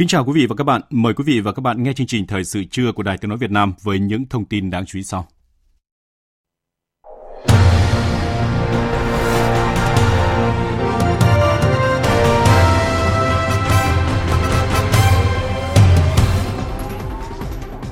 [0.00, 0.80] Kính chào quý vị và các bạn.
[0.90, 3.28] Mời quý vị và các bạn nghe chương trình Thời sự trưa của Đài Tiếng
[3.28, 5.26] Nói Việt Nam với những thông tin đáng chú ý sau.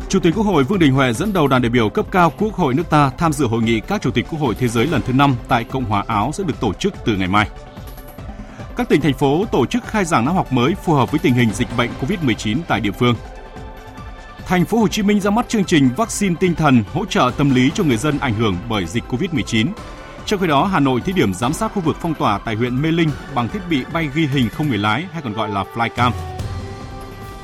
[0.09, 2.55] Chủ tịch Quốc hội Vương Đình Huệ dẫn đầu đoàn đại biểu cấp cao Quốc
[2.55, 5.03] hội nước ta tham dự hội nghị các chủ tịch Quốc hội thế giới lần
[5.03, 7.49] thứ 5 tại Cộng hòa Áo sẽ được tổ chức từ ngày mai.
[8.79, 11.35] Các tỉnh thành phố tổ chức khai giảng năm học mới phù hợp với tình
[11.35, 13.15] hình dịch bệnh COVID-19 tại địa phương.
[14.47, 17.55] Thành phố Hồ Chí Minh ra mắt chương trình vaccine tinh thần hỗ trợ tâm
[17.55, 19.67] lý cho người dân ảnh hưởng bởi dịch COVID-19.
[20.27, 22.83] Trong khi đó, Hà Nội thí điểm giám sát khu vực phong tỏa tại huyện
[22.83, 25.65] Mê Linh bằng thiết bị bay ghi hình không người lái hay còn gọi là
[25.75, 26.11] flycam.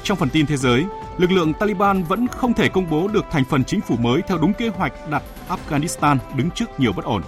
[0.03, 0.85] Trong phần tin thế giới,
[1.19, 4.39] lực lượng Taliban vẫn không thể công bố được thành phần chính phủ mới theo
[4.39, 7.23] đúng kế hoạch đặt Afghanistan đứng trước nhiều bất ổn.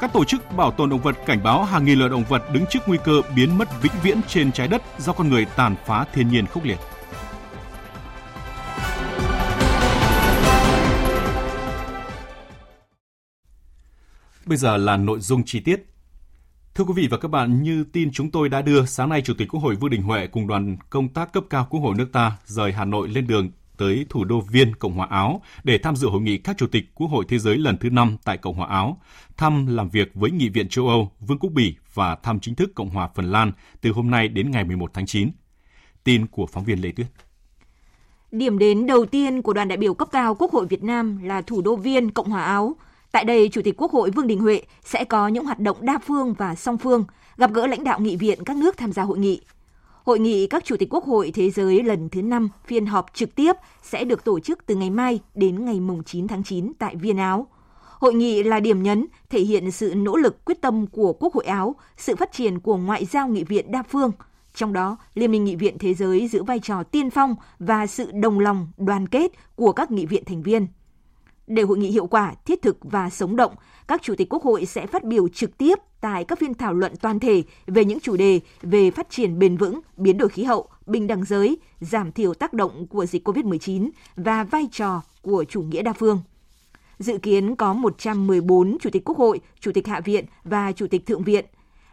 [0.00, 2.64] Các tổ chức bảo tồn động vật cảnh báo hàng nghìn loài động vật đứng
[2.70, 6.04] trước nguy cơ biến mất vĩnh viễn trên trái đất do con người tàn phá
[6.12, 6.78] thiên nhiên khốc liệt.
[14.46, 15.86] Bây giờ là nội dung chi tiết.
[16.74, 19.34] Thưa quý vị và các bạn, như tin chúng tôi đã đưa, sáng nay Chủ
[19.38, 22.08] tịch Quốc hội Vương Đình Huệ cùng đoàn công tác cấp cao Quốc hội nước
[22.12, 25.96] ta rời Hà Nội lên đường tới thủ đô Viên, Cộng hòa Áo để tham
[25.96, 28.54] dự hội nghị các chủ tịch Quốc hội Thế giới lần thứ 5 tại Cộng
[28.54, 29.00] hòa Áo,
[29.36, 32.74] thăm làm việc với Nghị viện châu Âu, Vương quốc Bỉ và thăm chính thức
[32.74, 35.30] Cộng hòa Phần Lan từ hôm nay đến ngày 11 tháng 9.
[36.04, 37.06] Tin của phóng viên Lê Tuyết.
[38.30, 41.42] Điểm đến đầu tiên của đoàn đại biểu cấp cao Quốc hội Việt Nam là
[41.42, 42.76] thủ đô Viên, Cộng hòa Áo.
[43.12, 45.98] Tại đây, Chủ tịch Quốc hội Vương Đình Huệ sẽ có những hoạt động đa
[46.06, 47.04] phương và song phương,
[47.36, 49.40] gặp gỡ lãnh đạo nghị viện các nước tham gia hội nghị.
[50.06, 53.34] Hội nghị các chủ tịch quốc hội thế giới lần thứ 5 phiên họp trực
[53.34, 53.52] tiếp
[53.82, 57.46] sẽ được tổ chức từ ngày mai đến ngày 9 tháng 9 tại Viên Áo.
[57.98, 61.44] Hội nghị là điểm nhấn thể hiện sự nỗ lực quyết tâm của Quốc hội
[61.44, 64.12] Áo, sự phát triển của ngoại giao nghị viện đa phương.
[64.54, 68.10] Trong đó, Liên minh Nghị viện Thế giới giữ vai trò tiên phong và sự
[68.12, 70.66] đồng lòng, đoàn kết của các nghị viện thành viên.
[71.46, 73.54] Để hội nghị hiệu quả, thiết thực và sống động,
[73.88, 76.92] các chủ tịch quốc hội sẽ phát biểu trực tiếp tại các phiên thảo luận
[77.00, 80.68] toàn thể về những chủ đề về phát triển bền vững, biến đổi khí hậu,
[80.86, 85.62] bình đẳng giới, giảm thiểu tác động của dịch COVID-19 và vai trò của chủ
[85.62, 86.20] nghĩa đa phương.
[86.98, 91.06] Dự kiến có 114 chủ tịch quốc hội, chủ tịch hạ viện và chủ tịch
[91.06, 91.44] thượng viện,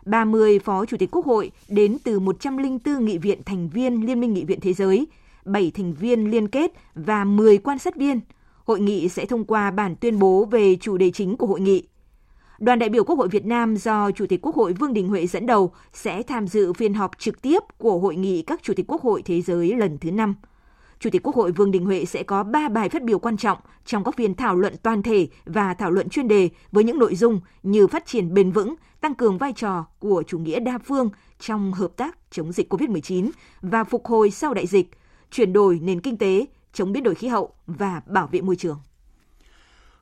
[0.06, 4.34] 30 phó chủ tịch quốc hội đến từ 104 nghị viện thành viên Liên minh
[4.34, 5.08] nghị viện thế giới,
[5.46, 8.20] 7 thành viên liên kết và 10 quan sát viên–
[8.64, 11.84] hội nghị sẽ thông qua bản tuyên bố về chủ đề chính của hội nghị.
[12.60, 15.28] Đoàn đại biểu Quốc hội Việt Nam do Chủ tịch Quốc hội Vương Đình Huệ
[15.28, 18.86] dẫn đầu sẽ tham dự phiên họp trực tiếp của hội nghị các Chủ tịch
[18.88, 20.36] Quốc hội Thế giới lần thứ 5.
[21.00, 23.58] Chủ tịch Quốc hội Vương Đình Huệ sẽ có 3 bài phát biểu quan trọng
[23.86, 27.16] trong các phiên thảo luận toàn thể và thảo luận chuyên đề với những nội
[27.16, 31.10] dung như phát triển bền vững, tăng cường vai trò của chủ nghĩa đa phương
[31.40, 33.30] trong hợp tác chống dịch COVID-19
[33.62, 34.90] và phục hồi sau đại dịch,
[35.32, 38.80] chuyển đổi nền kinh tế, chống biến đổi khí hậu và bảo vệ môi trường.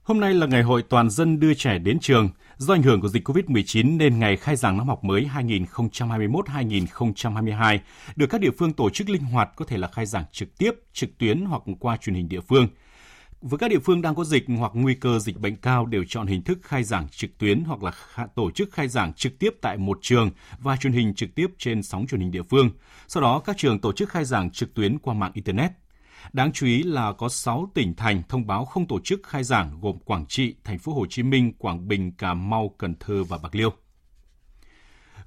[0.04, 2.30] Hôm nay là ngày hội toàn dân đưa trẻ đến trường.
[2.58, 7.80] Do ảnh hưởng của dịch COVID-19 nên ngày khai giảng năm học mới 2021-2022
[8.16, 10.72] được các địa phương tổ chức linh hoạt có thể là khai giảng trực tiếp,
[10.94, 12.68] trực tuyến hoặc qua truyền hình địa phương.
[13.42, 16.28] Với các địa phương đang có dịch hoặc nguy cơ dịch bệnh cao đều chọn
[16.28, 17.92] hình thức khai giảng trực tuyến hoặc là
[18.36, 21.84] tổ chức khai giảng trực tiếp tại một trường và truyền hình trực tiếp trên
[21.84, 22.70] sóng truyền hình địa phương.
[23.08, 25.72] Sau đó các trường tổ chức khai giảng trực tuyến qua mạng internet.
[26.34, 29.80] Đáng chú ý là có 6 tỉnh thành thông báo không tổ chức khai giảng
[29.82, 33.38] gồm Quảng Trị, Thành phố Hồ Chí Minh, Quảng Bình, Cà Mau, Cần Thơ và
[33.44, 33.70] Bạc Liêu.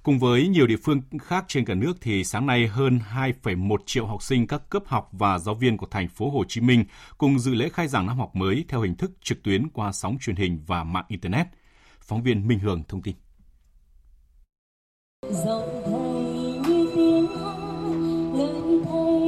[0.02, 4.06] Cùng với nhiều địa phương khác trên cả nước thì sáng nay hơn 2,1 triệu
[4.06, 6.84] học sinh các cấp học và giáo viên của thành phố Hồ Chí Minh
[7.18, 10.16] cùng dự lễ khai giảng năm học mới theo hình thức trực tuyến qua sóng
[10.20, 11.46] truyền hình và mạng internet.
[12.00, 13.14] Phóng viên Minh Hường thông tin.
[15.30, 17.56] Giọng thầy như tiếng hát,
[18.34, 19.23] lời thầy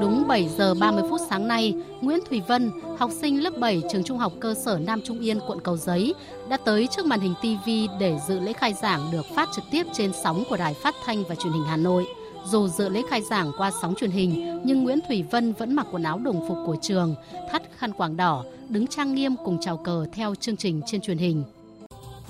[0.00, 4.04] đúng 7 giờ 30 phút sáng nay, Nguyễn Thùy Vân, học sinh lớp 7 trường
[4.04, 6.14] Trung học cơ sở Nam Trung Yên, quận Cầu Giấy,
[6.48, 7.70] đã tới trước màn hình TV
[8.00, 11.24] để dự lễ khai giảng được phát trực tiếp trên sóng của Đài Phát thanh
[11.28, 12.06] và Truyền hình Hà Nội.
[12.46, 15.86] Dù dự lễ khai giảng qua sóng truyền hình, nhưng Nguyễn Thủy Vân vẫn mặc
[15.92, 17.14] quần áo đồng phục của trường,
[17.52, 21.18] thắt khăn quàng đỏ, đứng trang nghiêm cùng chào cờ theo chương trình trên truyền
[21.18, 21.44] hình.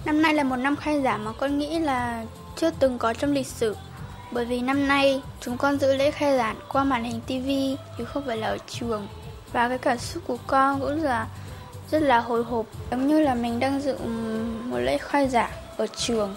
[0.05, 2.25] Năm nay là một năm khai giảng mà con nghĩ là
[2.57, 3.75] chưa từng có trong lịch sử.
[4.33, 8.05] Bởi vì năm nay chúng con dự lễ khai giảng qua màn hình TV chứ
[8.05, 9.09] không phải là ở trường.
[9.53, 11.27] Và cái cảm xúc của con cũng là
[11.91, 13.97] rất là hồi hộp, giống như là mình đang dự
[14.65, 16.37] một lễ khai giảng ở trường.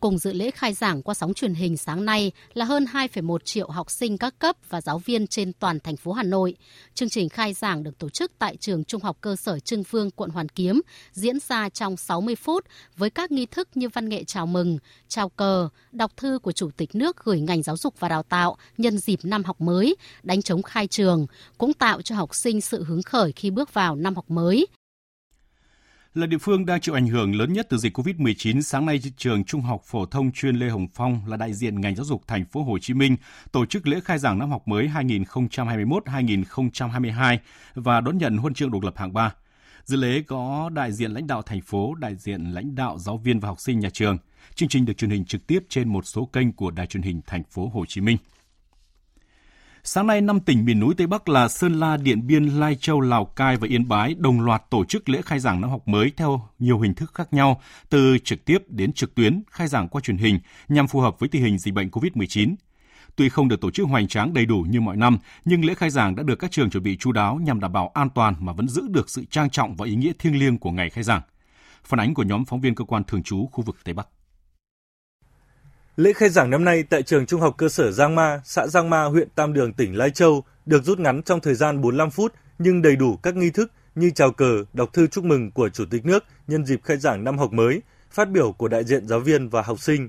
[0.00, 3.70] Cùng dự lễ khai giảng qua sóng truyền hình sáng nay là hơn 2,1 triệu
[3.70, 6.56] học sinh các cấp và giáo viên trên toàn thành phố Hà Nội.
[6.94, 10.10] Chương trình khai giảng được tổ chức tại trường Trung học cơ sở Trưng Vương,
[10.10, 10.80] quận Hoàn Kiếm,
[11.12, 12.64] diễn ra trong 60 phút
[12.96, 14.78] với các nghi thức như văn nghệ chào mừng,
[15.08, 18.56] chào cờ, đọc thư của Chủ tịch nước gửi ngành giáo dục và đào tạo
[18.78, 21.26] nhân dịp năm học mới, đánh chống khai trường,
[21.58, 24.66] cũng tạo cho học sinh sự hứng khởi khi bước vào năm học mới
[26.14, 29.44] là địa phương đang chịu ảnh hưởng lớn nhất từ dịch COVID-19, sáng nay trường
[29.44, 32.44] Trung học phổ thông chuyên Lê Hồng Phong là đại diện ngành giáo dục thành
[32.44, 33.16] phố Hồ Chí Minh
[33.52, 37.38] tổ chức lễ khai giảng năm học mới 2021-2022
[37.74, 39.34] và đón nhận huân chương độc lập hạng 3.
[39.84, 43.40] Dự lễ có đại diện lãnh đạo thành phố, đại diện lãnh đạo giáo viên
[43.40, 44.18] và học sinh nhà trường.
[44.54, 47.20] Chương trình được truyền hình trực tiếp trên một số kênh của Đài truyền hình
[47.26, 48.16] thành phố Hồ Chí Minh.
[49.90, 53.00] Sáng nay, năm tỉnh miền núi Tây Bắc là Sơn La, Điện Biên, Lai Châu,
[53.00, 56.12] Lào Cai và Yên Bái đồng loạt tổ chức lễ khai giảng năm học mới
[56.16, 60.00] theo nhiều hình thức khác nhau, từ trực tiếp đến trực tuyến, khai giảng qua
[60.00, 60.38] truyền hình
[60.68, 62.54] nhằm phù hợp với tình hình dịch bệnh COVID-19.
[63.16, 65.90] Tuy không được tổ chức hoành tráng đầy đủ như mọi năm, nhưng lễ khai
[65.90, 68.52] giảng đã được các trường chuẩn bị chú đáo nhằm đảm bảo an toàn mà
[68.52, 71.22] vẫn giữ được sự trang trọng và ý nghĩa thiêng liêng của ngày khai giảng.
[71.84, 74.08] Phản ánh của nhóm phóng viên cơ quan thường trú khu vực Tây Bắc.
[75.98, 78.90] Lễ khai giảng năm nay tại trường Trung học cơ sở Giang Ma, xã Giang
[78.90, 82.34] Ma, huyện Tam Đường, tỉnh Lai Châu được rút ngắn trong thời gian 45 phút
[82.58, 85.84] nhưng đầy đủ các nghi thức như chào cờ, đọc thư chúc mừng của Chủ
[85.90, 89.20] tịch nước nhân dịp khai giảng năm học mới, phát biểu của đại diện giáo
[89.20, 90.08] viên và học sinh.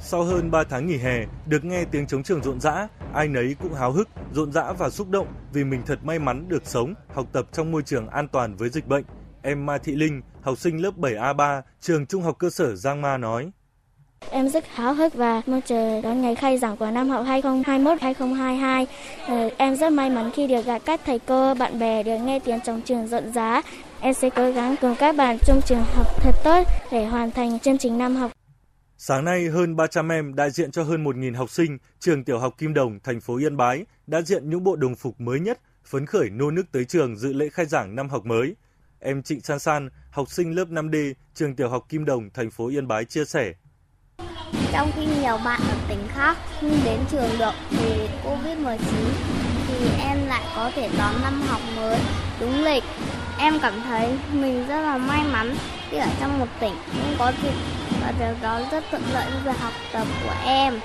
[0.00, 3.56] Sau hơn 3 tháng nghỉ hè, được nghe tiếng chống trường rộn rã, ai nấy
[3.62, 6.94] cũng háo hức, rộn rã và xúc động vì mình thật may mắn được sống,
[7.14, 9.04] học tập trong môi trường an toàn với dịch bệnh.
[9.42, 13.16] Em Mai Thị Linh, học sinh lớp 7A3, trường Trung học cơ sở Giang Ma
[13.16, 13.50] nói.
[14.30, 18.86] Em rất háo hức và mong chờ đón ngày khai giảng của năm học 2021-2022.
[19.26, 22.38] Ờ, em rất may mắn khi được gặp các thầy cô, bạn bè được nghe
[22.38, 23.62] tiếng trong trường rộn rã.
[24.00, 26.62] Em sẽ cố gắng cùng các bạn trong trường học thật tốt
[26.92, 28.41] để hoàn thành chương trình năm học.
[29.04, 32.54] Sáng nay, hơn 300 em đại diện cho hơn 1.000 học sinh trường tiểu học
[32.58, 36.06] Kim Đồng, thành phố Yên Bái đã diện những bộ đồng phục mới nhất, phấn
[36.06, 38.54] khởi nô nức tới trường dự lễ khai giảng năm học mới.
[39.00, 42.68] Em Trịnh San San, học sinh lớp 5D, trường tiểu học Kim Đồng, thành phố
[42.68, 43.52] Yên Bái chia sẻ.
[44.72, 48.78] Trong khi nhiều bạn ở tỉnh khác không đến trường được vì Covid-19
[49.68, 51.98] thì em lại có thể đón năm học mới
[52.40, 52.84] đúng lịch.
[53.38, 55.54] Em cảm thấy mình rất là may mắn
[55.90, 59.38] khi ở trong một tỉnh không có dịch." Và điều đó rất thuận lợi cho
[59.44, 60.80] việc học tập của em.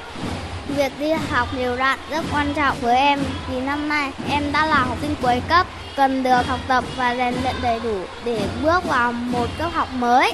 [0.78, 3.20] Việc đi học đều đặn rất quan trọng với em
[3.50, 7.16] vì năm nay em đã là học sinh cuối cấp, cần được học tập và
[7.16, 10.34] rèn luyện đầy đủ để bước vào một cấp học mới.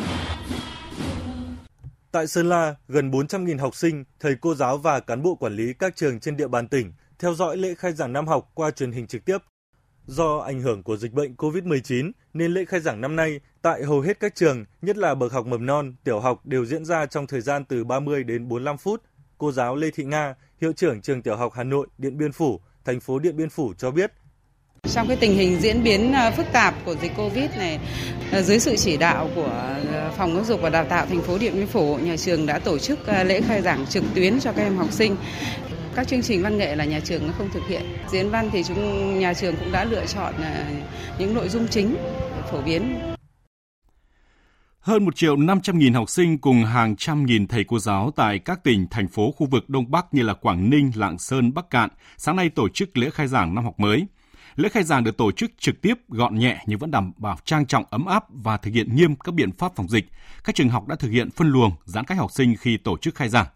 [2.12, 5.74] Tại Sơn La, gần 400.000 học sinh, thầy cô giáo và cán bộ quản lý
[5.80, 8.92] các trường trên địa bàn tỉnh theo dõi lễ khai giảng năm học qua truyền
[8.92, 9.38] hình trực tiếp.
[10.06, 14.02] Do ảnh hưởng của dịch bệnh COVID-19 nên lễ khai giảng năm nay tại hầu
[14.02, 17.28] hết các trường, nhất là bậc học mầm non, tiểu học đều diễn ra trong
[17.28, 19.04] thời gian từ 30 đến 45 phút.
[19.38, 22.60] Cô giáo Lê Thị Nga, hiệu trưởng trường tiểu học Hà Nội, Điện Biên Phủ,
[22.86, 24.12] thành phố Điện Biên Phủ cho biết
[24.90, 27.80] trong cái tình hình diễn biến à, phức tạp của dịch Covid này,
[28.32, 31.38] à, dưới sự chỉ đạo của à, Phòng Giáo dục và Đào tạo thành phố
[31.38, 34.64] Điện Biên Phủ, nhà trường đã tổ chức lễ khai giảng trực tuyến cho các
[34.64, 35.16] em học sinh.
[35.96, 37.82] Các chương trình văn nghệ là nhà trường không thực hiện.
[38.12, 40.34] Diễn văn thì chúng nhà trường cũng đã lựa chọn
[41.20, 41.96] những nội dung chính
[42.52, 43.13] phổ biến
[44.84, 48.40] hơn 1 triệu 500 nghìn học sinh cùng hàng trăm nghìn thầy cô giáo tại
[48.40, 51.70] các tỉnh, thành phố khu vực Đông Bắc như là Quảng Ninh, Lạng Sơn, Bắc
[51.70, 54.08] Cạn sáng nay tổ chức lễ khai giảng năm học mới.
[54.56, 57.66] Lễ khai giảng được tổ chức trực tiếp, gọn nhẹ nhưng vẫn đảm bảo trang
[57.66, 60.06] trọng, ấm áp và thực hiện nghiêm các biện pháp phòng dịch.
[60.44, 63.16] Các trường học đã thực hiện phân luồng, giãn cách học sinh khi tổ chức
[63.16, 63.48] khai giảng.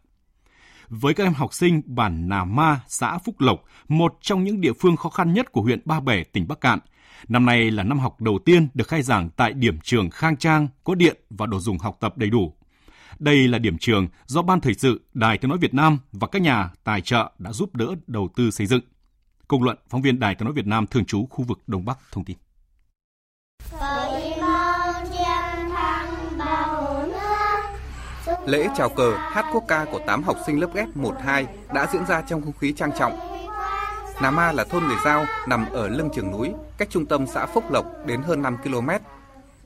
[0.90, 4.74] Với các em học sinh bản Nà Ma, xã Phúc Lộc, một trong những địa
[4.74, 6.80] phương khó khăn nhất của huyện Ba Bể, tỉnh Bắc Cạn,
[7.28, 10.68] Năm nay là năm học đầu tiên được khai giảng tại điểm trường khang trang,
[10.84, 12.54] có điện và đồ dùng học tập đầy đủ.
[13.20, 16.42] Đây là điểm trường do Ban Thời sự, Đài Tiếng Nói Việt Nam và các
[16.42, 18.82] nhà tài trợ đã giúp đỡ đầu tư xây dựng.
[19.48, 21.98] Công luận, phóng viên Đài Tiếng Nói Việt Nam thường trú khu vực Đông Bắc
[22.12, 22.38] thông tin.
[28.46, 32.22] Lễ chào cờ, hát quốc ca của 8 học sinh lớp F12 đã diễn ra
[32.22, 33.37] trong không khí trang trọng,
[34.22, 37.46] Nà Ma là thôn người Giao nằm ở lưng chừng núi, cách trung tâm xã
[37.46, 38.90] Phúc Lộc đến hơn 5 km.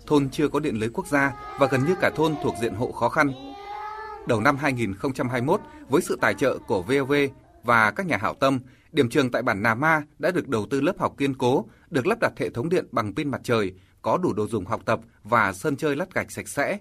[0.07, 2.91] Thôn chưa có điện lưới quốc gia và gần như cả thôn thuộc diện hộ
[2.91, 3.31] khó khăn.
[4.27, 7.13] Đầu năm 2021, với sự tài trợ của VOV
[7.63, 8.59] và các nhà hảo tâm,
[8.91, 12.07] điểm trường tại bản Nà Ma đã được đầu tư lớp học kiên cố, được
[12.07, 14.99] lắp đặt hệ thống điện bằng pin mặt trời, có đủ đồ dùng học tập
[15.23, 16.77] và sân chơi lát gạch sạch sẽ.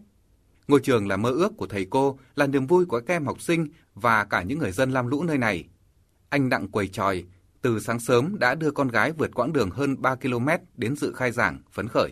[0.69, 3.41] Ngôi trường là mơ ước của thầy cô, là niềm vui của các em học
[3.41, 5.69] sinh và cả những người dân lam lũ nơi này.
[6.29, 7.25] Anh Đặng Quầy Tròi
[7.63, 11.13] từ sáng sớm đã đưa con gái vượt quãng đường hơn 3 km đến dự
[11.13, 12.11] khai giảng phấn khởi.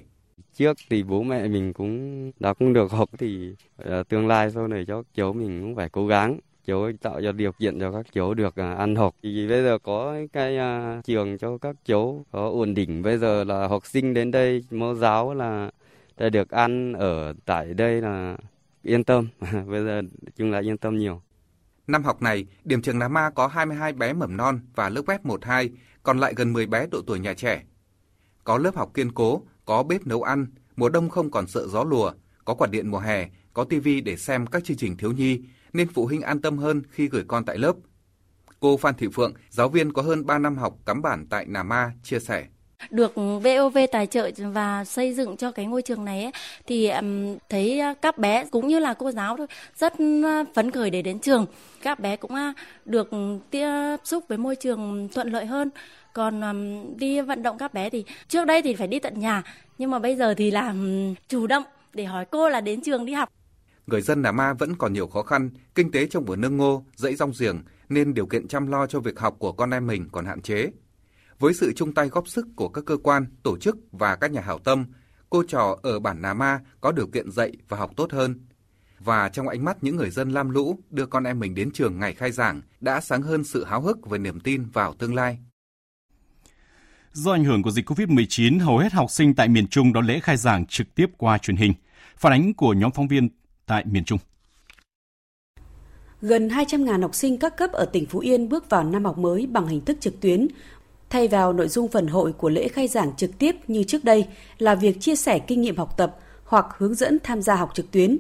[0.55, 4.69] Trước thì bố mẹ mình cũng đã cũng được học thì ờ, tương lai sau
[4.69, 6.39] này cho cháu mình cũng phải cố gắng.
[6.67, 9.15] Cháu tạo cho điều kiện cho các cháu được ờ, ăn học.
[9.23, 13.03] Thì bây giờ có cái uh, trường cho các cháu có ổn định.
[13.03, 15.71] Bây giờ là học sinh đến đây mẫu giáo là
[16.17, 18.37] đã được ăn ở tại đây là
[18.83, 19.29] yên tâm.
[19.67, 20.03] Bây giờ
[20.37, 21.21] chung là yên tâm nhiều.
[21.89, 25.19] Năm học này, điểm trường Nà Ma có 22 bé mầm non và lớp web
[25.23, 25.69] 1-2,
[26.03, 27.65] còn lại gần 10 bé độ tuổi nhà trẻ.
[28.45, 31.85] Có lớp học kiên cố, có bếp nấu ăn, mùa đông không còn sợ gió
[31.85, 32.13] lùa,
[32.45, 35.41] có quạt điện mùa hè, có tivi để xem các chương trình thiếu nhi,
[35.73, 37.77] nên phụ huynh an tâm hơn khi gửi con tại lớp.
[38.61, 41.63] Cô Phan Thị Phượng, giáo viên có hơn 3 năm học cắm bản tại Nà
[41.63, 42.47] Ma, chia sẻ
[42.91, 46.33] được VOV tài trợ và xây dựng cho cái ngôi trường này ấy,
[46.67, 46.91] thì
[47.49, 49.95] thấy các bé cũng như là cô giáo thôi rất
[50.55, 51.47] phấn khởi để đến trường.
[51.83, 52.33] Các bé cũng
[52.85, 53.11] được
[53.51, 53.69] tiếp
[54.05, 55.71] xúc với môi trường thuận lợi hơn.
[56.13, 56.43] Còn
[56.99, 59.43] đi vận động các bé thì trước đây thì phải đi tận nhà
[59.79, 63.13] nhưng mà bây giờ thì làm chủ động để hỏi cô là đến trường đi
[63.13, 63.29] học.
[63.87, 66.85] Người dân Nà Ma vẫn còn nhiều khó khăn, kinh tế trong vườn nương ngô,
[66.97, 70.09] dãy rong giềng nên điều kiện chăm lo cho việc học của con em mình
[70.13, 70.67] còn hạn chế.
[71.39, 74.41] Với sự chung tay góp sức của các cơ quan, tổ chức và các nhà
[74.41, 74.87] hảo tâm,
[75.31, 78.47] cô trò ở bản Nà Ma có điều kiện dạy và học tốt hơn.
[78.99, 81.99] Và trong ánh mắt những người dân lam lũ đưa con em mình đến trường
[81.99, 85.39] ngày khai giảng đã sáng hơn sự háo hức về niềm tin vào tương lai.
[87.13, 90.21] Do ảnh hưởng của dịch COVID-19, hầu hết học sinh tại miền Trung đón lễ
[90.21, 91.73] khai giảng trực tiếp qua truyền hình.
[92.17, 93.29] Phản ánh của nhóm phóng viên
[93.67, 94.19] tại miền Trung.
[96.23, 99.47] Gần 200.000 học sinh các cấp ở tỉnh Phú Yên bước vào năm học mới
[99.47, 100.47] bằng hình thức trực tuyến
[101.11, 104.27] Thay vào nội dung phần hội của lễ khai giảng trực tiếp như trước đây
[104.59, 107.91] là việc chia sẻ kinh nghiệm học tập hoặc hướng dẫn tham gia học trực
[107.91, 108.19] tuyến.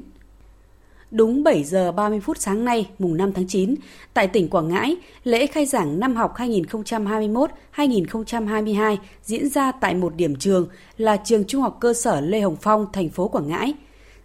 [1.11, 3.75] Đúng 7 giờ 30 phút sáng nay, mùng 5 tháng 9,
[4.15, 10.37] tại tỉnh Quảng Ngãi, lễ khai giảng năm học 2021-2022 diễn ra tại một điểm
[10.37, 13.75] trường là trường Trung học cơ sở Lê Hồng Phong, thành phố Quảng Ngãi.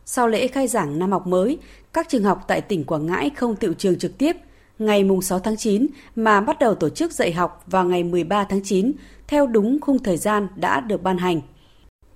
[0.05, 1.57] Sau lễ khai giảng năm học mới,
[1.93, 4.35] các trường học tại tỉnh Quảng Ngãi không tự trường trực tiếp–
[4.79, 8.63] ngày 6 tháng 9 mà bắt đầu tổ chức dạy học vào ngày 13 tháng
[8.63, 8.91] 9
[9.27, 11.41] theo đúng khung thời gian đã được ban hành.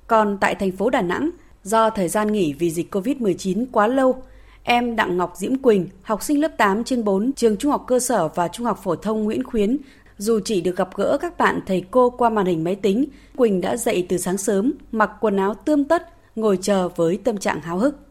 [0.08, 1.30] Còn tại thành phố Đà Nẵng,
[1.64, 4.24] do thời gian nghỉ vì dịch COVID-19 quá lâu,
[4.64, 8.00] em Đặng Ngọc Diễm Quỳnh, học sinh lớp 8 trên 4 trường Trung học cơ
[8.00, 9.78] sở và Trung học phổ thông Nguyễn Khuyến,
[10.18, 13.62] dù chỉ được gặp gỡ các bạn thầy cô qua màn hình máy tính, Quỳnh
[13.62, 17.62] đã dậy từ sáng sớm, mặc quần áo tươm tất, ngồi chờ với tâm trạng
[17.62, 18.07] háo hức.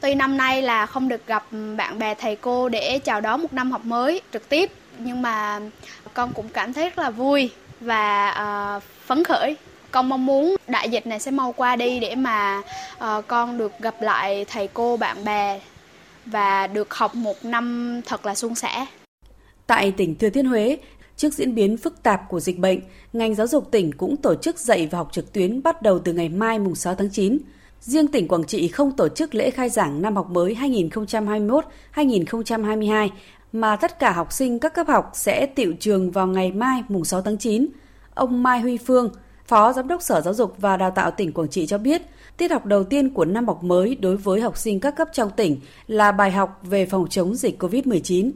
[0.00, 3.52] Tuy năm nay là không được gặp bạn bè thầy cô để chào đón một
[3.52, 5.60] năm học mới trực tiếp, nhưng mà
[6.14, 8.30] con cũng cảm thấy rất là vui và
[8.76, 9.56] uh, phấn khởi.
[9.90, 12.62] Con mong muốn đại dịch này sẽ mau qua đi để mà
[12.96, 15.60] uh, con được gặp lại thầy cô, bạn bè
[16.26, 18.86] và được học một năm thật là suôn sẻ.
[19.66, 20.78] Tại tỉnh Thừa Thiên Huế,
[21.16, 22.80] trước diễn biến phức tạp của dịch bệnh,
[23.12, 26.12] ngành giáo dục tỉnh cũng tổ chức dạy và học trực tuyến bắt đầu từ
[26.12, 27.38] ngày mai mùng 6 tháng 9.
[27.80, 30.56] Riêng tỉnh Quảng Trị không tổ chức lễ khai giảng năm học mới
[31.94, 33.08] 2021-2022
[33.52, 37.04] mà tất cả học sinh các cấp học sẽ tiệu trường vào ngày mai mùng
[37.04, 37.66] 6 tháng 9.
[38.14, 39.10] Ông Mai Huy Phương,
[39.46, 42.02] Phó Giám đốc Sở Giáo dục và Đào tạo tỉnh Quảng Trị cho biết,
[42.36, 45.30] tiết học đầu tiên của năm học mới đối với học sinh các cấp trong
[45.36, 48.30] tỉnh là bài học về phòng chống dịch COVID-19.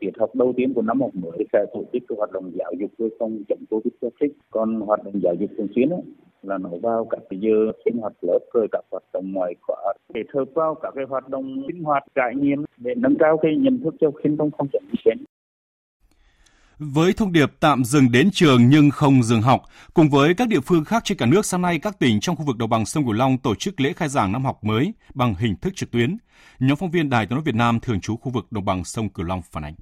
[0.00, 2.90] Tiết học đầu tiên của năm học mới sẽ tổ chức hoạt động giáo dục
[2.98, 4.28] với phòng chống COVID-19.
[4.50, 5.88] Còn hoạt động giáo dục thường xuyên
[6.42, 9.92] là nó vào các cái giờ sinh hoạt lớp rồi các hoạt động ngoài khóa
[10.14, 13.56] để hợp vào các cái hoạt động sinh hoạt trải nghiệm để nâng cao cái
[13.56, 15.14] nhận thức cho khiến trong phòng chống dịch
[16.78, 19.62] với thông điệp tạm dừng đến trường nhưng không dừng học,
[19.94, 22.44] cùng với các địa phương khác trên cả nước, sáng nay các tỉnh trong khu
[22.44, 25.34] vực đồng bằng sông Cửu Long tổ chức lễ khai giảng năm học mới bằng
[25.34, 26.16] hình thức trực tuyến.
[26.60, 29.08] Nhóm phóng viên Đài tiếng nói Việt Nam thường trú khu vực đồng bằng sông
[29.08, 29.74] Cửu Long phản ánh.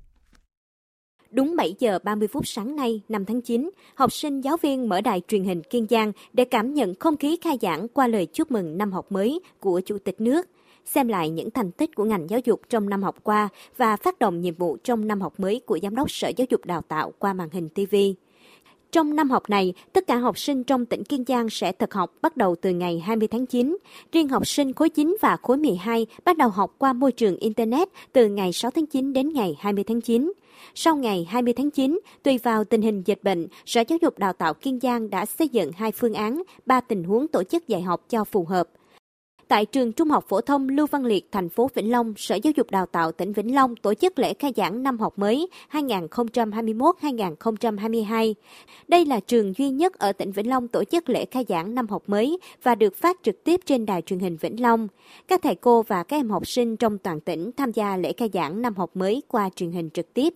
[1.37, 5.00] Đúng 7 giờ 30 phút sáng nay, 5 tháng 9, học sinh giáo viên mở
[5.00, 8.50] đài truyền hình Kiên Giang để cảm nhận không khí khai giảng qua lời chúc
[8.50, 10.47] mừng năm học mới của Chủ tịch nước,
[10.85, 14.19] xem lại những thành tích của ngành giáo dục trong năm học qua và phát
[14.19, 17.12] động nhiệm vụ trong năm học mới của Giám đốc Sở Giáo dục Đào tạo
[17.19, 17.95] qua màn hình TV.
[18.93, 22.14] Trong năm học này, tất cả học sinh trong tỉnh Kiên Giang sẽ thực học
[22.23, 23.76] bắt đầu từ ngày 20 tháng 9.
[24.12, 27.88] Riêng học sinh khối 9 và khối 12 bắt đầu học qua môi trường Internet
[28.12, 30.33] từ ngày 6 tháng 9 đến ngày 20 tháng 9.
[30.75, 34.33] Sau ngày 20 tháng 9, tùy vào tình hình dịch bệnh, Sở Giáo dục Đào
[34.33, 37.83] tạo Kiên Giang đã xây dựng hai phương án, ba tình huống tổ chức dạy
[37.83, 38.69] học cho phù hợp.
[39.49, 42.53] Tại trường Trung học phổ thông Lưu Văn Liệt, thành phố Vĩnh Long, Sở Giáo
[42.57, 48.35] dục Đào tạo tỉnh Vĩnh Long tổ chức lễ khai giảng năm học mới 2021-2022.
[48.88, 51.88] Đây là trường duy nhất ở tỉnh Vĩnh Long tổ chức lễ khai giảng năm
[51.88, 54.88] học mới và được phát trực tiếp trên đài truyền hình Vĩnh Long.
[55.29, 58.31] Các thầy cô và các em học sinh trong toàn tỉnh tham gia lễ khai
[58.33, 60.35] giảng năm học mới qua truyền hình trực tiếp.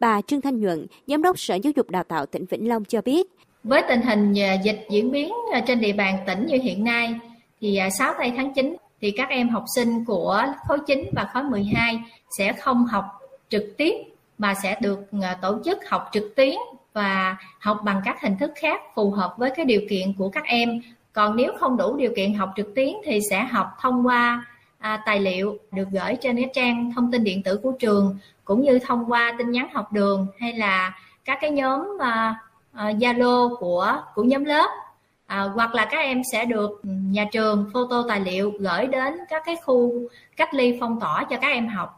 [0.00, 3.02] Bà Trương Thanh Nhuận, Giám đốc Sở Giáo dục Đào tạo tỉnh Vĩnh Long cho
[3.02, 3.26] biết.
[3.64, 7.14] Với tình hình à, dịch diễn biến à, trên địa bàn tỉnh như hiện nay,
[7.60, 11.28] thì à, 6 tây tháng 9 thì các em học sinh của khối 9 và
[11.32, 12.02] khối 12
[12.38, 13.04] sẽ không học
[13.48, 13.94] trực tiếp
[14.38, 16.54] mà sẽ được à, tổ chức học trực tuyến
[16.92, 20.44] và học bằng các hình thức khác phù hợp với cái điều kiện của các
[20.44, 20.80] em.
[21.12, 24.44] Còn nếu không đủ điều kiện học trực tuyến thì sẽ học thông qua
[24.78, 28.62] à, tài liệu được gửi trên cái trang thông tin điện tử của trường cũng
[28.62, 31.98] như thông qua tin nhắn học đường hay là các cái nhóm
[32.74, 34.68] Zalo à, à, của của nhóm lớp
[35.28, 39.42] à, hoặc là các em sẽ được nhà trường photo tài liệu gửi đến các
[39.46, 39.92] cái khu
[40.36, 41.94] cách ly phong tỏa cho các em học.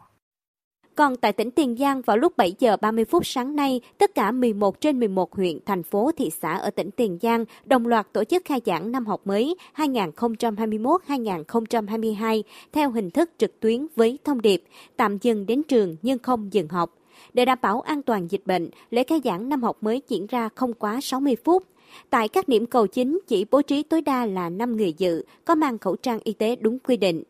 [0.95, 4.31] Còn tại tỉnh Tiền Giang vào lúc 7 giờ 30 phút sáng nay, tất cả
[4.31, 8.23] 11 trên 11 huyện, thành phố, thị xã ở tỉnh Tiền Giang đồng loạt tổ
[8.23, 14.63] chức khai giảng năm học mới 2021-2022 theo hình thức trực tuyến với thông điệp
[14.97, 16.93] tạm dừng đến trường nhưng không dừng học.
[17.33, 20.49] Để đảm bảo an toàn dịch bệnh, lễ khai giảng năm học mới diễn ra
[20.55, 21.63] không quá 60 phút.
[22.09, 25.55] Tại các điểm cầu chính chỉ bố trí tối đa là 5 người dự, có
[25.55, 27.23] mang khẩu trang y tế đúng quy định.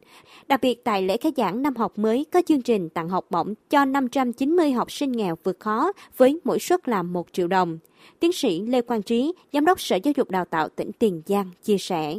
[0.48, 3.54] Đặc biệt tại lễ khai giảng năm học mới có chương trình tặng học bổng
[3.70, 7.80] cho 590 học sinh nghèo vượt khó với mỗi suất là 1 triệu đồng.
[8.20, 11.50] Tiến sĩ Lê Quang Trí, Giám đốc Sở Giáo dục Đào tạo tỉnh Tiền Giang
[11.64, 12.16] chia sẻ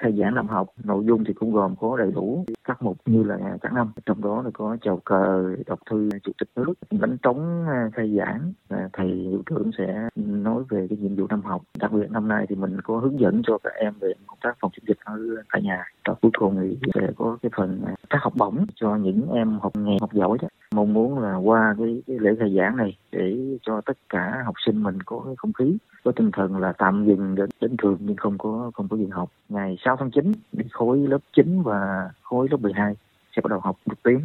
[0.00, 3.22] khai giảng năm học nội dung thì cũng gồm có đầy đủ các mục như
[3.22, 3.92] là các năm.
[4.06, 8.16] Trong đó là có chào cờ đọc thư chủ tịch nước đánh trống à, khai
[8.18, 8.52] giảng.
[8.68, 11.62] À, thầy hiệu trưởng sẽ nói về cái nhiệm vụ năm học.
[11.78, 14.56] Đặc biệt năm nay thì mình có hướng dẫn cho các em về công tác
[14.60, 15.18] phòng chống dịch ở
[15.52, 15.84] tại nhà.
[16.08, 19.58] Và cuối cùng thì sẽ có cái phần à, các học bổng cho những em
[19.62, 20.48] học nghề học giỏi đó.
[20.74, 24.54] Mong muốn là qua cái, cái lễ khai giảng này để cho tất cả học
[24.66, 27.96] sinh mình có cái không khí có tinh thần là tạm dừng đến, đến trường
[28.00, 29.28] nhưng không có không có dừng học.
[29.48, 32.94] Ngày 6 tháng 9 đến khối lớp 9 và khối lớp 12
[33.36, 34.18] sẽ bắt đầu học trực tuyến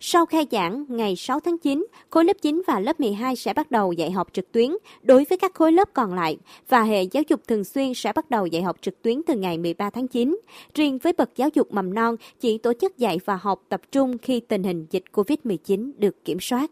[0.00, 3.70] sau khai giảng ngày 6 tháng 9, khối lớp 9 và lớp 12 sẽ bắt
[3.70, 4.70] đầu dạy học trực tuyến
[5.02, 8.30] đối với các khối lớp còn lại và hệ giáo dục thường xuyên sẽ bắt
[8.30, 10.40] đầu dạy học trực tuyến từ ngày 13 tháng 9.
[10.74, 14.18] Riêng với bậc giáo dục mầm non chỉ tổ chức dạy và học tập trung
[14.18, 16.70] khi tình hình dịch COVID-19 được kiểm soát.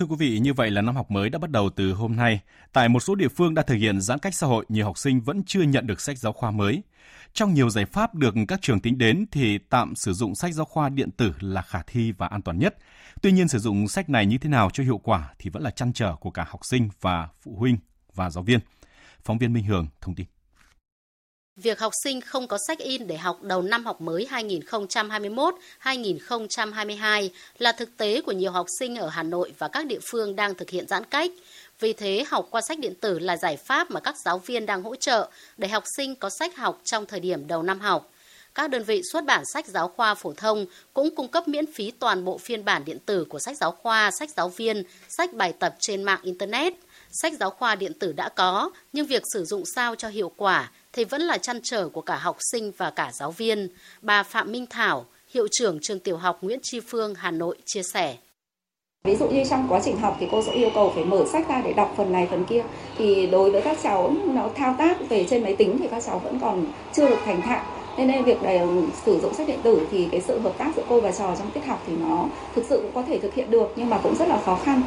[0.00, 2.40] Thưa quý vị, như vậy là năm học mới đã bắt đầu từ hôm nay.
[2.72, 5.20] Tại một số địa phương đã thực hiện giãn cách xã hội, nhiều học sinh
[5.20, 6.82] vẫn chưa nhận được sách giáo khoa mới.
[7.32, 10.64] Trong nhiều giải pháp được các trường tính đến thì tạm sử dụng sách giáo
[10.64, 12.76] khoa điện tử là khả thi và an toàn nhất.
[13.22, 15.70] Tuy nhiên sử dụng sách này như thế nào cho hiệu quả thì vẫn là
[15.70, 17.76] chăn trở của cả học sinh và phụ huynh
[18.14, 18.60] và giáo viên.
[19.24, 20.26] Phóng viên Minh Hường thông tin.
[21.62, 24.28] Việc học sinh không có sách in để học đầu năm học mới
[25.82, 30.36] 2021-2022 là thực tế của nhiều học sinh ở Hà Nội và các địa phương
[30.36, 31.30] đang thực hiện giãn cách.
[31.80, 34.82] Vì thế, học qua sách điện tử là giải pháp mà các giáo viên đang
[34.82, 38.10] hỗ trợ để học sinh có sách học trong thời điểm đầu năm học.
[38.54, 41.90] Các đơn vị xuất bản sách giáo khoa phổ thông cũng cung cấp miễn phí
[41.90, 45.52] toàn bộ phiên bản điện tử của sách giáo khoa, sách giáo viên, sách bài
[45.58, 46.72] tập trên mạng Internet.
[47.12, 50.70] Sách giáo khoa điện tử đã có, nhưng việc sử dụng sao cho hiệu quả
[50.92, 53.68] thì vẫn là chăn trở của cả học sinh và cả giáo viên.
[54.02, 57.82] Bà Phạm Minh Thảo, hiệu trưởng trường tiểu học Nguyễn Tri Phương, Hà Nội chia
[57.82, 58.16] sẻ.
[59.04, 61.48] Ví dụ như trong quá trình học thì cô sẽ yêu cầu phải mở sách
[61.48, 62.62] ra để đọc phần này phần kia.
[62.98, 66.18] Thì đối với các cháu nó thao tác về trên máy tính thì các cháu
[66.18, 67.64] vẫn còn chưa được thành thạo.
[67.98, 70.72] Nên nên việc này ừ, sử dụng sách điện tử thì cái sự hợp tác
[70.76, 73.34] giữa cô và trò trong tiết học thì nó thực sự cũng có thể thực
[73.34, 74.82] hiện được nhưng mà cũng rất là khó khăn.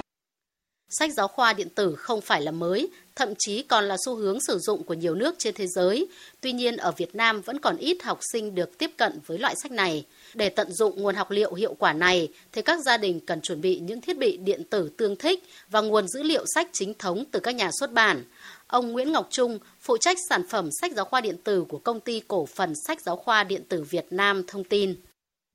[0.99, 4.39] Sách giáo khoa điện tử không phải là mới, thậm chí còn là xu hướng
[4.41, 6.07] sử dụng của nhiều nước trên thế giới.
[6.41, 9.55] Tuy nhiên ở Việt Nam vẫn còn ít học sinh được tiếp cận với loại
[9.63, 10.05] sách này.
[10.33, 13.61] Để tận dụng nguồn học liệu hiệu quả này thì các gia đình cần chuẩn
[13.61, 17.23] bị những thiết bị điện tử tương thích và nguồn dữ liệu sách chính thống
[17.31, 18.23] từ các nhà xuất bản.
[18.67, 21.99] Ông Nguyễn Ngọc Trung, phụ trách sản phẩm sách giáo khoa điện tử của công
[21.99, 24.95] ty cổ phần sách giáo khoa điện tử Việt Nam thông tin.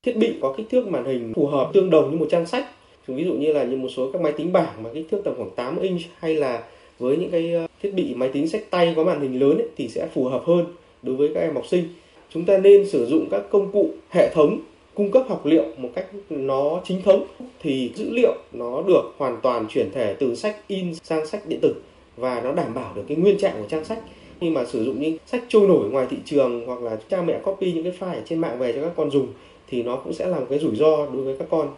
[0.03, 2.67] Thiết bị có kích thước màn hình phù hợp tương đồng như một trang sách.
[3.09, 5.35] Ví dụ như là như một số các máy tính bảng mà kích thước tầm
[5.37, 6.63] khoảng 8 inch hay là
[6.99, 9.69] với những cái ờ, thiết bị máy tính sách tay có màn hình lớn ấy,
[9.77, 10.67] thì sẽ phù hợp hơn
[11.03, 11.85] đối với các em học sinh.
[12.31, 14.61] Chúng ta nên sử dụng các công cụ hệ thống
[14.95, 17.27] cung cấp học liệu một cách nó chính thống
[17.61, 21.59] thì dữ liệu nó được hoàn toàn chuyển thể từ sách in sang sách điện
[21.63, 21.75] tử
[22.17, 23.99] và nó đảm bảo được cái nguyên trạng của trang sách.
[24.41, 27.39] Khi mà sử dụng những sách trôi nổi ngoài thị trường hoặc là cha mẹ
[27.45, 29.27] copy những cái file ở trên mạng về cho các con dùng
[29.69, 31.69] thì nó cũng sẽ là một cái rủi ro đối với các con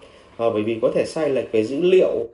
[0.40, 2.28] à, bởi vì có thể sai lệch về dữ liệu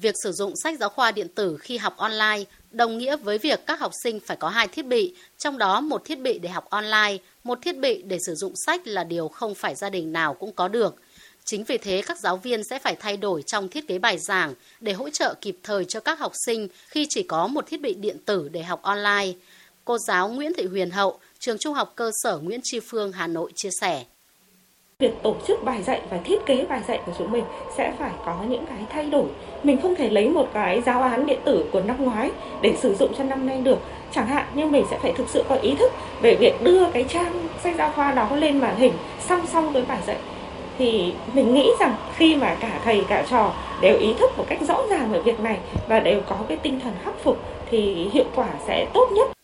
[0.00, 3.60] Việc sử dụng sách giáo khoa điện tử khi học online đồng nghĩa với việc
[3.66, 6.70] các học sinh phải có hai thiết bị, trong đó một thiết bị để học
[6.70, 10.34] online, một thiết bị để sử dụng sách là điều không phải gia đình nào
[10.34, 10.96] cũng có được.
[11.44, 14.54] Chính vì thế các giáo viên sẽ phải thay đổi trong thiết kế bài giảng
[14.80, 17.94] để hỗ trợ kịp thời cho các học sinh khi chỉ có một thiết bị
[17.94, 19.32] điện tử để học online.
[19.84, 23.26] Cô giáo Nguyễn Thị Huyền Hậu, trường Trung học cơ sở Nguyễn Tri Phương, Hà
[23.26, 24.04] Nội chia sẻ.
[25.02, 27.44] Việc tổ chức bài dạy và thiết kế bài dạy của chúng mình
[27.76, 29.24] sẽ phải có những cái thay đổi.
[29.62, 32.30] Mình không thể lấy một cái giáo án điện tử của năm ngoái
[32.60, 33.78] để sử dụng cho năm nay được.
[34.12, 37.04] Chẳng hạn như mình sẽ phải thực sự có ý thức về việc đưa cái
[37.08, 40.16] trang sách giáo khoa đó lên màn hình song song với bài dạy.
[40.78, 44.60] Thì mình nghĩ rằng khi mà cả thầy, cả trò đều ý thức một cách
[44.68, 45.56] rõ ràng về việc này
[45.88, 47.38] và đều có cái tinh thần khắc phục
[47.70, 49.37] thì hiệu quả sẽ tốt nhất.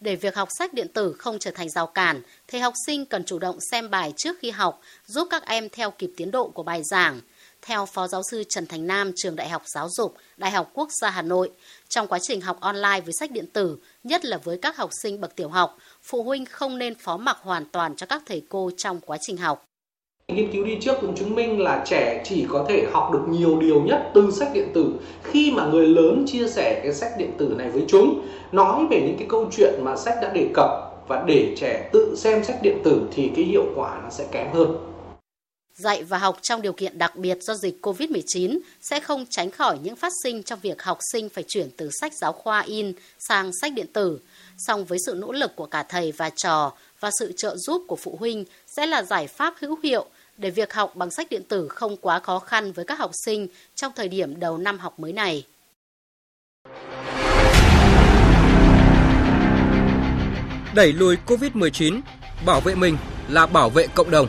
[0.00, 3.24] Để việc học sách điện tử không trở thành rào cản, thầy học sinh cần
[3.24, 6.62] chủ động xem bài trước khi học, giúp các em theo kịp tiến độ của
[6.62, 7.20] bài giảng.
[7.62, 10.88] Theo Phó Giáo sư Trần Thành Nam, Trường Đại học Giáo dục, Đại học Quốc
[11.00, 11.50] gia Hà Nội,
[11.88, 15.20] trong quá trình học online với sách điện tử, nhất là với các học sinh
[15.20, 18.70] bậc tiểu học, phụ huynh không nên phó mặc hoàn toàn cho các thầy cô
[18.76, 19.69] trong quá trình học.
[20.30, 23.60] Nghiên cứu đi trước cũng chứng minh là trẻ chỉ có thể học được nhiều
[23.60, 27.30] điều nhất từ sách điện tử khi mà người lớn chia sẻ cái sách điện
[27.38, 30.70] tử này với chúng, nói về những cái câu chuyện mà sách đã đề cập
[31.08, 34.46] và để trẻ tự xem sách điện tử thì cái hiệu quả nó sẽ kém
[34.52, 34.76] hơn.
[35.74, 39.78] Dạy và học trong điều kiện đặc biệt do dịch COVID-19 sẽ không tránh khỏi
[39.82, 43.50] những phát sinh trong việc học sinh phải chuyển từ sách giáo khoa in sang
[43.60, 44.20] sách điện tử.
[44.58, 47.96] Song với sự nỗ lực của cả thầy và trò và sự trợ giúp của
[47.96, 50.06] phụ huynh sẽ là giải pháp hữu hiệu
[50.40, 53.48] để việc học bằng sách điện tử không quá khó khăn với các học sinh
[53.74, 55.46] trong thời điểm đầu năm học mới này.
[60.74, 62.00] Đẩy lùi COVID-19,
[62.46, 62.96] bảo vệ mình
[63.28, 64.28] là bảo vệ cộng đồng.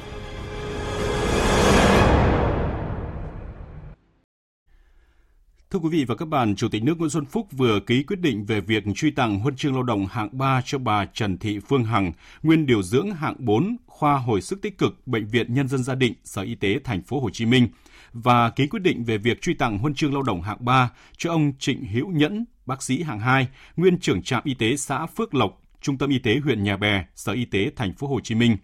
[5.71, 8.19] Thưa quý vị và các bạn, Chủ tịch nước Nguyễn Xuân Phúc vừa ký quyết
[8.19, 11.59] định về việc truy tặng huân chương lao động hạng 3 cho bà Trần Thị
[11.59, 12.11] Phương Hằng,
[12.43, 15.95] nguyên điều dưỡng hạng 4 khoa hồi sức tích cực Bệnh viện Nhân dân Gia
[15.95, 17.67] Định, Sở Y tế thành phố Hồ Chí Minh
[18.13, 21.31] và ký quyết định về việc truy tặng huân chương lao động hạng 3 cho
[21.31, 25.33] ông Trịnh Hữu Nhẫn, bác sĩ hạng 2, nguyên trưởng trạm y tế xã Phước
[25.33, 28.35] Lộc, Trung tâm y tế huyện Nhà Bè, Sở Y tế thành phố Hồ Chí
[28.35, 28.57] Minh.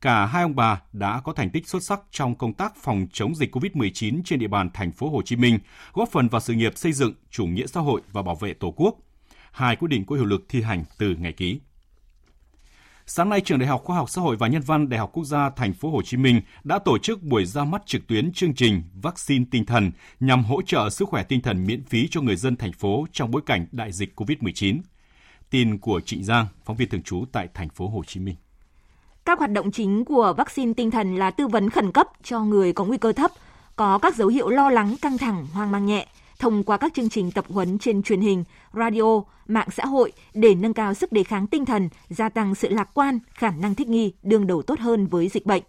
[0.00, 3.34] Cả hai ông bà đã có thành tích xuất sắc trong công tác phòng chống
[3.34, 5.58] dịch COVID-19 trên địa bàn thành phố Hồ Chí Minh,
[5.92, 8.70] góp phần vào sự nghiệp xây dựng chủ nghĩa xã hội và bảo vệ Tổ
[8.76, 8.96] quốc.
[9.52, 11.60] Hai quyết định có hiệu lực thi hành từ ngày ký.
[13.06, 15.24] Sáng nay, Trường Đại học Khoa học Xã hội và Nhân văn Đại học Quốc
[15.24, 18.54] gia Thành phố Hồ Chí Minh đã tổ chức buổi ra mắt trực tuyến chương
[18.54, 22.36] trình vaccine tinh thần nhằm hỗ trợ sức khỏe tinh thần miễn phí cho người
[22.36, 24.80] dân thành phố trong bối cảnh đại dịch COVID-19.
[25.50, 28.36] Tin của Trịnh Giang, phóng viên thường trú tại Thành phố Hồ Chí Minh.
[29.28, 32.72] Các hoạt động chính của vaccine tinh thần là tư vấn khẩn cấp cho người
[32.72, 33.30] có nguy cơ thấp,
[33.76, 36.06] có các dấu hiệu lo lắng, căng thẳng, hoang mang nhẹ,
[36.38, 40.54] thông qua các chương trình tập huấn trên truyền hình, radio, mạng xã hội để
[40.54, 43.88] nâng cao sức đề kháng tinh thần, gia tăng sự lạc quan, khả năng thích
[43.88, 45.62] nghi, đương đầu tốt hơn với dịch bệnh.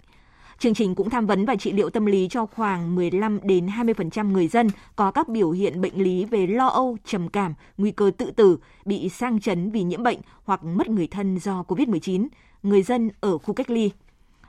[0.60, 4.32] Chương trình cũng tham vấn và trị liệu tâm lý cho khoảng 15 đến 20%
[4.32, 8.12] người dân có các biểu hiện bệnh lý về lo âu, trầm cảm, nguy cơ
[8.18, 12.28] tự tử, bị sang chấn vì nhiễm bệnh hoặc mất người thân do COVID-19,
[12.64, 13.92] người dân ở khu cách ly.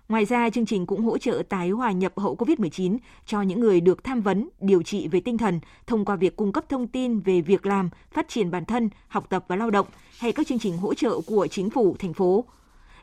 [0.08, 3.80] Ngoài ra, chương trình cũng hỗ trợ tái hòa nhập hậu COVID-19 cho những người
[3.80, 7.20] được tham vấn, điều trị về tinh thần thông qua việc cung cấp thông tin
[7.20, 9.86] về việc làm, phát triển bản thân, học tập và lao động
[10.18, 12.44] hay các chương trình hỗ trợ của chính phủ, thành phố.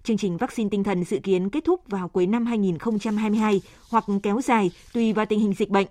[0.04, 4.42] Chương trình vaccine tinh thần dự kiến kết thúc vào cuối năm 2022 hoặc kéo
[4.42, 5.88] dài tùy vào tình hình dịch bệnh.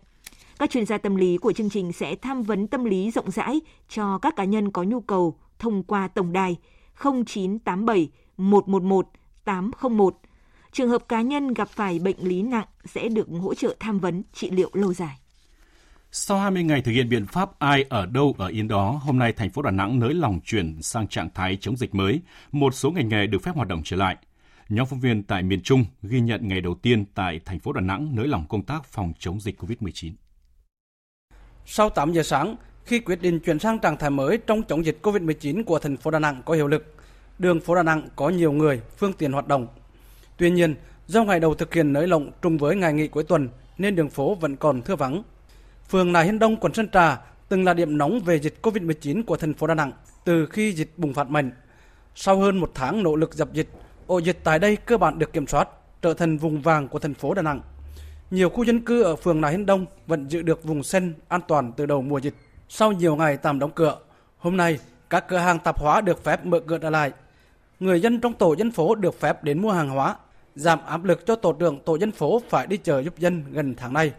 [0.58, 3.60] Các chuyên gia tâm lý của chương trình sẽ tham vấn tâm lý rộng rãi
[3.88, 6.56] cho các cá nhân có nhu cầu thông qua tổng đài
[7.02, 9.08] 0987 111
[9.44, 10.16] 801.
[10.72, 14.22] Trường hợp cá nhân gặp phải bệnh lý nặng sẽ được hỗ trợ tham vấn
[14.32, 15.18] trị liệu lâu dài.
[16.18, 19.32] Sau 20 ngày thực hiện biện pháp ai ở đâu ở yên đó, hôm nay
[19.32, 22.20] thành phố Đà Nẵng nới lỏng chuyển sang trạng thái chống dịch mới,
[22.52, 24.16] một số ngành nghề được phép hoạt động trở lại.
[24.68, 27.80] Nhóm phóng viên tại miền Trung ghi nhận ngày đầu tiên tại thành phố Đà
[27.80, 30.12] Nẵng nới lỏng công tác phòng chống dịch COVID-19.
[31.66, 34.98] Sau 8 giờ sáng, khi quyết định chuyển sang trạng thái mới trong chống dịch
[35.02, 36.94] COVID-19 của thành phố Đà Nẵng có hiệu lực,
[37.38, 39.66] đường phố Đà Nẵng có nhiều người, phương tiện hoạt động.
[40.36, 40.74] Tuy nhiên,
[41.06, 43.48] do ngày đầu thực hiện nới lỏng trùng với ngày nghỉ cuối tuần
[43.78, 45.22] nên đường phố vẫn còn thưa vắng.
[45.90, 49.36] Phường Nại Hiên Đông, quận Sơn Trà từng là điểm nóng về dịch COVID-19 của
[49.36, 49.92] thành phố Đà Nẵng
[50.24, 51.50] từ khi dịch bùng phát mạnh.
[52.14, 53.68] Sau hơn một tháng nỗ lực dập dịch,
[54.06, 55.68] ổ dịch tại đây cơ bản được kiểm soát,
[56.02, 57.60] trở thành vùng vàng của thành phố Đà Nẵng.
[58.30, 61.40] Nhiều khu dân cư ở phường Nại Hiên Đông vẫn giữ được vùng xanh an
[61.48, 62.34] toàn từ đầu mùa dịch.
[62.68, 63.98] Sau nhiều ngày tạm đóng cửa,
[64.38, 64.78] Hôm nay,
[65.10, 67.12] các cửa hàng tạp hóa được phép mở cửa trở lại.
[67.80, 70.16] Người dân trong tổ dân phố được phép đến mua hàng hóa,
[70.54, 73.74] giảm áp lực cho tổ trưởng tổ dân phố phải đi chợ giúp dân gần
[73.74, 74.12] tháng nay.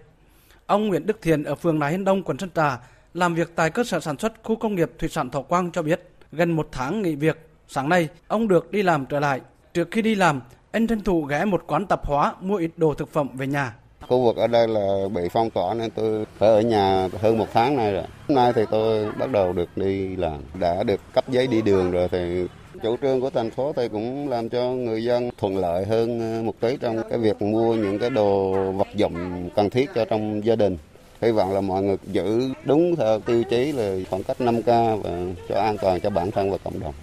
[0.67, 2.80] Ông Nguyễn Đức Thiền ở phường Nại Hiên Đông, quận Sơn Trà,
[3.13, 5.82] làm việc tại cơ sở sản xuất khu công nghiệp thủy sản Thọ Quang cho
[5.82, 6.01] biết,
[6.32, 9.41] gần một tháng nghỉ việc, sáng nay ông được đi làm trở lại.
[9.73, 12.93] Trước khi đi làm, anh tranh thủ ghé một quán tạp hóa mua ít đồ
[12.93, 13.75] thực phẩm về nhà.
[14.08, 17.47] Khu vực ở đây là bị phong tỏa nên tôi phải ở nhà hơn một
[17.53, 18.03] tháng nay rồi.
[18.27, 21.91] Hôm nay thì tôi bắt đầu được đi làm, đã được cấp giấy đi đường
[21.91, 22.45] rồi thì
[22.83, 26.43] chủ trương của thành phố thì cũng làm cho người dân thuận lợi hơn ờ,
[26.43, 30.45] một tí trong cái việc mua những cái đồ vật dụng cần thiết cho trong
[30.45, 30.77] gia đình.
[31.21, 35.11] Hy vọng là mọi người giữ đúng theo tiêu chí là khoảng cách 5K và
[35.49, 36.93] cho an toàn cho bản thân và cộng đồng.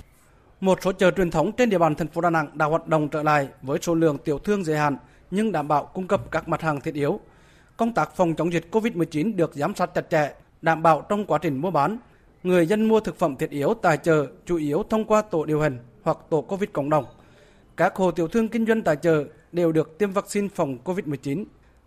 [0.60, 3.08] Một số chợ truyền thống trên địa bàn thành phố Đà Nẵng đã hoạt động
[3.08, 4.96] trở lại với số lượng tiểu thương giới hạn
[5.30, 7.20] nhưng đảm bảo cung cấp các mặt hàng thiết yếu.
[7.76, 10.32] Công tác phòng chống dịch COVID-19 được giám sát chặt chẽ,
[10.62, 11.98] đảm bảo trong quá trình mua bán.
[12.44, 15.60] Người dân mua thực phẩm thiết yếu tại chợ chủ yếu thông qua tổ điều
[15.60, 17.04] hành hoặc tổ COVID cộng đồng.
[17.76, 21.44] Các hộ tiểu thương kinh doanh tại chợ đều được tiêm vaccine phòng COVID-19.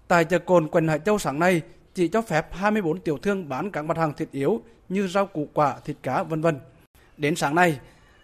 [0.08, 1.62] Tại chợ Cồn quận Hải Châu sáng nay
[1.94, 5.48] chỉ cho phép 24 tiểu thương bán các mặt hàng thiết yếu như rau củ
[5.54, 6.60] quả, thịt cá, vân vân.
[7.18, 7.80] Đến sáng nay,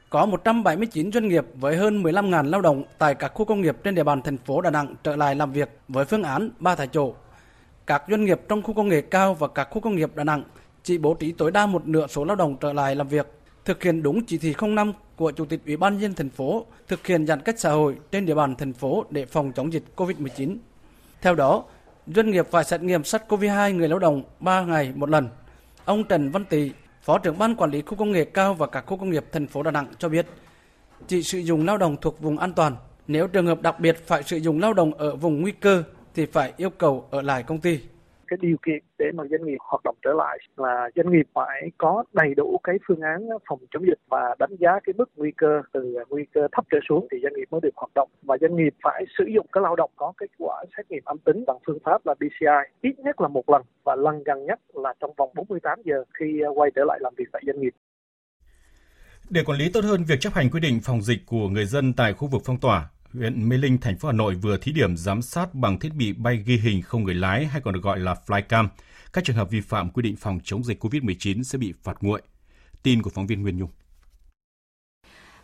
[0.10, 3.96] có 179 doanh nghiệp với hơn 15.000 lao động tại các khu công nghiệp trên
[3.96, 6.88] địa bàn thành phố Đà Nẵng trở lại làm việc với phương án ba tại
[6.88, 7.14] chỗ.
[7.86, 10.44] Các doanh nghiệp trong khu công nghệ cao và các khu công nghiệp Đà Nẵng
[10.84, 13.28] chỉ bố trí tối đa một nửa số lao động trở lại làm việc,
[13.66, 17.08] thực hiện đúng chỉ thị 05 của Chủ tịch Ủy ban nhân thành phố thực
[17.08, 20.58] hiện giãn cách xã hội trên địa bàn thành phố để phòng chống dịch COVID-19.
[21.22, 21.64] Theo đó,
[22.08, 25.28] doanh nghiệp phải xét nghiệm SARS-CoV-2 người lao động 3 ngày một lần.
[25.86, 28.86] Ông Trần Văn Tỳ, Phó trưởng ban quản lý khu công nghệ cao và các
[28.88, 30.28] khu công nghiệp thành phố Đà Nẵng cho biết,
[31.08, 32.76] chỉ sử dụng lao động thuộc vùng an toàn.
[33.08, 35.84] Nếu trường hợp đặc biệt phải sử dụng lao động ở vùng nguy cơ
[36.16, 37.80] thì phải yêu cầu ở lại công ty
[38.28, 41.72] cái điều kiện để mà doanh nghiệp hoạt động trở lại là doanh nghiệp phải
[41.78, 45.32] có đầy đủ cái phương án phòng chống dịch và đánh giá cái mức nguy
[45.38, 48.38] cơ từ nguy cơ thấp trở xuống thì doanh nghiệp mới được hoạt động và
[48.42, 51.44] doanh nghiệp phải sử dụng cái lao động có kết quả xét nghiệm âm tính
[51.48, 54.94] bằng phương pháp là PCR ít nhất là một lần và lần gần nhất là
[55.00, 57.74] trong vòng 48 giờ khi quay trở lại làm việc tại doanh nghiệp.
[59.30, 61.94] Để quản lý tốt hơn việc chấp hành quy định phòng dịch của người dân
[61.94, 64.98] tại khu vực phong tỏa, huyện Mê Linh, thành phố Hà Nội vừa thí điểm
[64.98, 68.00] giám sát bằng thiết bị bay ghi hình không người lái hay còn được gọi
[68.00, 68.68] là flycam.
[69.14, 72.22] Các trường hợp vi phạm quy định phòng chống dịch COVID-19 sẽ bị phạt nguội.
[72.84, 73.70] Tin của phóng viên Nguyên Nhung.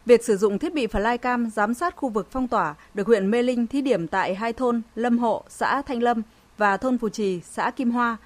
[0.05, 3.43] Việc sử dụng thiết bị flycam giám sát khu vực phong tỏa được huyện Mê
[3.43, 6.21] Linh thí điểm tại hai thôn Lâm Hộ, xã Thanh Lâm
[6.58, 8.17] và thôn Phù Trì, xã Kim Hoa.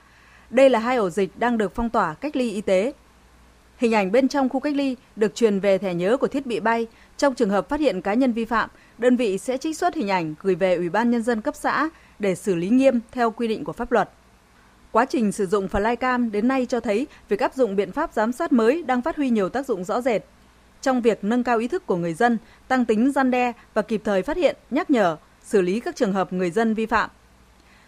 [0.49, 2.93] Đây là hai ổ dịch đang được phong tỏa cách ly y tế.
[3.77, 6.60] Hình ảnh bên trong khu cách ly được truyền về thẻ nhớ của thiết bị
[6.60, 6.88] bay.
[7.17, 8.69] Trong trường hợp phát hiện cá nhân vi phạm,
[9.04, 11.89] đơn vị sẽ trích xuất hình ảnh gửi về Ủy ban Nhân dân cấp xã
[12.20, 14.10] để xử lý nghiêm theo quy định của pháp luật.
[14.92, 18.32] Quá trình sử dụng flycam đến nay cho thấy việc áp dụng biện pháp giám
[18.32, 20.22] sát mới đang phát huy nhiều tác dụng rõ rệt
[20.82, 22.38] trong việc nâng cao ý thức của người dân,
[22.68, 26.13] tăng tính gian đe và kịp thời phát hiện, nhắc nhở, xử lý các trường
[26.13, 27.10] hợp người dân vi phạm.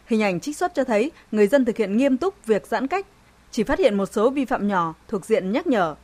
[0.05, 3.05] Hình ảnh trích xuất cho thấy người dân thực hiện nghiêm túc việc giãn cách,
[3.51, 5.95] chỉ phát hiện một số vi phạm nhỏ thuộc diện nhắc nhở.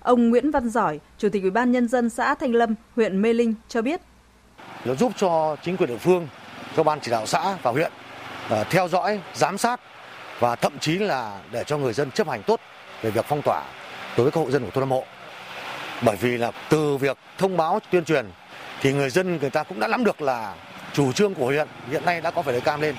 [0.00, 3.32] Ông Nguyễn Văn Giỏi, Chủ tịch Ủy ban nhân dân xã Thanh Lâm, huyện Mê
[3.32, 4.00] Linh cho biết:
[4.84, 6.28] nó giúp cho chính quyền địa phương,
[6.76, 7.92] cho ban chỉ đạo xã và huyện
[8.50, 9.80] à, theo dõi, giám sát
[10.38, 12.60] và thậm chí là để cho người dân chấp hành tốt
[13.02, 13.62] về việc phong tỏa
[14.16, 15.04] đối với các hộ dân của thôn Nam Hộ.
[16.02, 18.30] Bởi vì là từ việc thông báo tuyên truyền
[18.80, 20.54] thì người dân người ta cũng đã nắm được là
[20.92, 22.94] chủ trương của huyện hiện nay đã có phải lấy cam lên.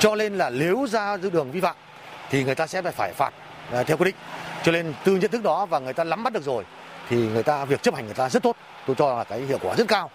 [0.00, 1.76] Cho nên là nếu ra giữa đường vi phạm
[2.30, 3.30] thì người ta sẽ phải phạt
[3.72, 4.14] à, theo quy định.
[4.62, 6.64] Cho nên từ nhận thức đó và người ta nắm bắt được rồi
[7.08, 8.56] thì người ta việc chấp hành người ta rất tốt.
[8.86, 10.10] Tôi cho là cái hiệu quả rất cao.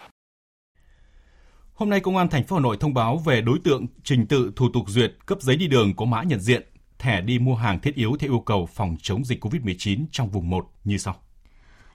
[1.73, 4.51] Hôm nay Công an thành phố Hà Nội thông báo về đối tượng trình tự
[4.55, 6.63] thủ tục duyệt cấp giấy đi đường có mã nhận diện,
[6.99, 10.49] thẻ đi mua hàng thiết yếu theo yêu cầu phòng chống dịch COVID-19 trong vùng
[10.49, 11.15] 1 như sau.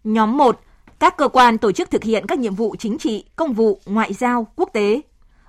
[0.05, 0.61] Nhóm 1.
[0.99, 4.13] Các cơ quan tổ chức thực hiện các nhiệm vụ chính trị, công vụ, ngoại
[4.13, 5.01] giao, quốc tế.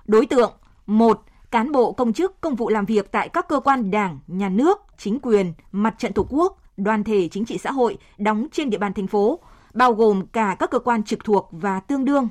[0.06, 0.52] Đối tượng
[0.86, 1.20] 1.
[1.50, 4.78] Cán bộ công chức công vụ làm việc tại các cơ quan đảng, nhà nước,
[4.98, 8.78] chính quyền, mặt trận tổ quốc, đoàn thể chính trị xã hội đóng trên địa
[8.78, 9.38] bàn thành phố,
[9.74, 12.28] bao gồm cả các cơ quan trực thuộc và tương đương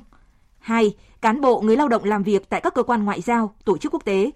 [0.60, 0.94] 2.
[1.22, 3.94] Cán bộ người lao động làm việc tại các cơ quan ngoại giao, tổ chức
[3.94, 4.30] quốc tế.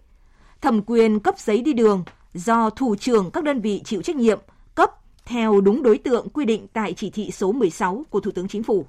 [0.61, 4.39] Thẩm quyền cấp giấy đi đường do thủ trưởng các đơn vị chịu trách nhiệm
[4.75, 4.91] cấp
[5.25, 8.63] theo đúng đối tượng quy định tại chỉ thị số 16 của Thủ tướng Chính
[8.63, 8.87] phủ.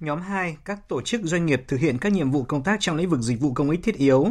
[0.00, 2.96] Nhóm 2, các tổ chức doanh nghiệp thực hiện các nhiệm vụ công tác trong
[2.96, 4.26] lĩnh vực dịch vụ công ích thiết yếu.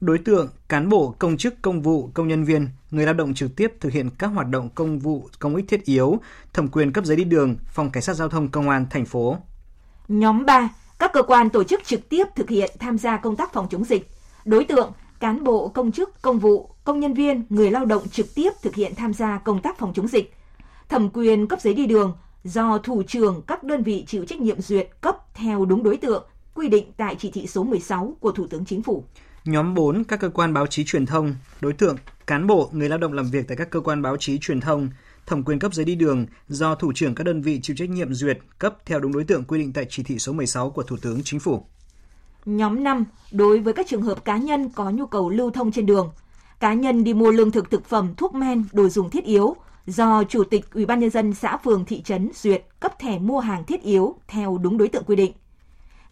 [0.00, 3.56] Đối tượng, cán bộ, công chức, công vụ, công nhân viên, người lao động trực
[3.56, 6.18] tiếp thực hiện các hoạt động công vụ công ích thiết yếu,
[6.52, 9.36] thẩm quyền cấp giấy đi đường, phòng cảnh sát giao thông công an thành phố.
[10.08, 10.68] Nhóm 3,
[11.02, 13.84] các cơ quan tổ chức trực tiếp thực hiện tham gia công tác phòng chống
[13.84, 14.10] dịch.
[14.44, 18.34] Đối tượng, cán bộ, công chức, công vụ, công nhân viên, người lao động trực
[18.34, 20.34] tiếp thực hiện tham gia công tác phòng chống dịch.
[20.88, 24.60] Thẩm quyền cấp giấy đi đường do thủ trưởng các đơn vị chịu trách nhiệm
[24.60, 28.46] duyệt cấp theo đúng đối tượng quy định tại chỉ thị số 16 của Thủ
[28.46, 29.04] tướng Chính phủ.
[29.44, 32.98] Nhóm 4 các cơ quan báo chí truyền thông, đối tượng cán bộ, người lao
[32.98, 34.88] động làm việc tại các cơ quan báo chí truyền thông,
[35.26, 38.14] thẩm quyền cấp giấy đi đường do thủ trưởng các đơn vị chịu trách nhiệm
[38.14, 40.96] duyệt cấp theo đúng đối tượng quy định tại chỉ thị số 16 của Thủ
[41.02, 41.64] tướng Chính phủ.
[42.44, 45.86] Nhóm 5, đối với các trường hợp cá nhân có nhu cầu lưu thông trên
[45.86, 46.12] đường,
[46.60, 49.56] cá nhân đi mua lương thực thực phẩm, thuốc men, đồ dùng thiết yếu
[49.86, 53.40] do chủ tịch Ủy ban nhân dân xã phường thị trấn duyệt cấp thẻ mua
[53.40, 55.32] hàng thiết yếu theo đúng đối tượng quy định.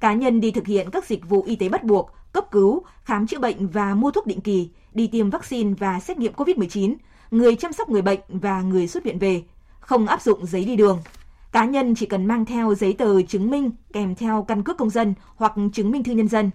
[0.01, 3.27] Cá nhân đi thực hiện các dịch vụ y tế bắt buộc, cấp cứu, khám
[3.27, 6.95] chữa bệnh và mua thuốc định kỳ, đi tiêm vaccine và xét nghiệm COVID-19,
[7.31, 9.43] người chăm sóc người bệnh và người xuất viện về,
[9.81, 11.03] không áp dụng giấy đi đường.
[11.53, 14.91] Cá nhân chỉ cần mang theo giấy tờ chứng minh kèm theo căn cước công
[14.91, 16.51] dân hoặc chứng minh thư nhân dân.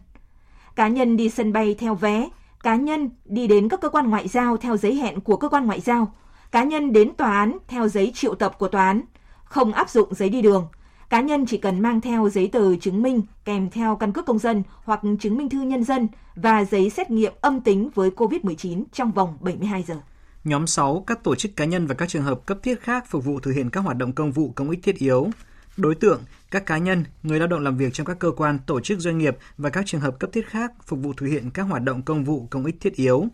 [0.76, 2.30] Cá nhân đi sân bay theo vé,
[2.64, 5.66] cá nhân đi đến các cơ quan ngoại giao theo giấy hẹn của cơ quan
[5.66, 6.14] ngoại giao,
[6.52, 9.02] cá nhân đến tòa án theo giấy triệu tập của tòa án,
[9.44, 10.68] không áp dụng giấy đi đường.
[11.10, 14.40] Cá nhân chỉ cần mang theo giấy tờ chứng minh kèm theo căn cước công
[14.40, 18.84] dân hoặc chứng minh thư nhân dân và giấy xét nghiệm âm tính với COVID-19
[18.92, 19.96] trong vòng 72 giờ.
[20.46, 23.26] Nhóm 6, các tổ chức cá nhân và các trường hợp cấp thiết khác phục
[23.26, 25.30] vụ thực hiện các hoạt động công vụ công ích thiết yếu.
[25.78, 28.80] Đối tượng, các cá nhân, người lao động làm việc trong các cơ quan, tổ
[28.80, 31.64] chức doanh nghiệp và các trường hợp cấp thiết khác phục vụ thực hiện các
[31.64, 33.28] hoạt động công vụ công ích thiết yếu.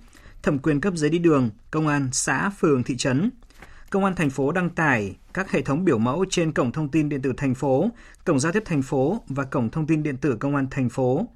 [0.44, 3.32] Thẩm quyền cấp giấy đi đường, công an xã, phường, thị trấn.
[3.90, 7.10] Công an thành phố đăng tải các hệ thống biểu mẫu trên cổng thông tin
[7.10, 7.90] điện tử thành phố,
[8.26, 11.28] cổng giao tiếp thành phố và cổng thông tin điện tử công an thành phố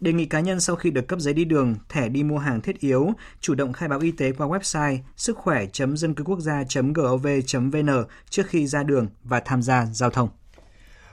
[0.00, 2.60] Đề nghị cá nhân sau khi được cấp giấy đi đường, thẻ đi mua hàng
[2.60, 8.04] thiết yếu, chủ động khai báo y tế qua website sức khỏe.dân cư quốc gia.gov.vn
[8.30, 10.28] trước khi ra đường và tham gia giao thông.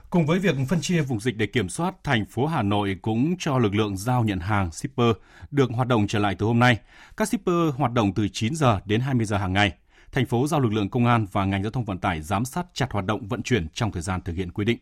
[0.10, 3.36] Cùng với việc phân chia vùng dịch để kiểm soát, thành phố Hà Nội cũng
[3.40, 5.16] cho lực lượng giao nhận hàng shipper
[5.52, 6.78] được hoạt động trở lại từ hôm nay.
[7.18, 9.74] Các shipper hoạt động từ 9 giờ đến 20 giờ hàng ngày.
[10.12, 12.66] Thành phố giao lực lượng công an và ngành giao thông vận tải giám sát
[12.74, 14.78] chặt hoạt động vận chuyển trong thời gian thực hiện quy định.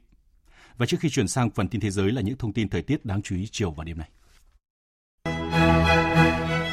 [0.80, 3.06] Và trước khi chuyển sang phần tin thế giới là những thông tin thời tiết
[3.06, 4.10] đáng chú ý chiều và đêm nay.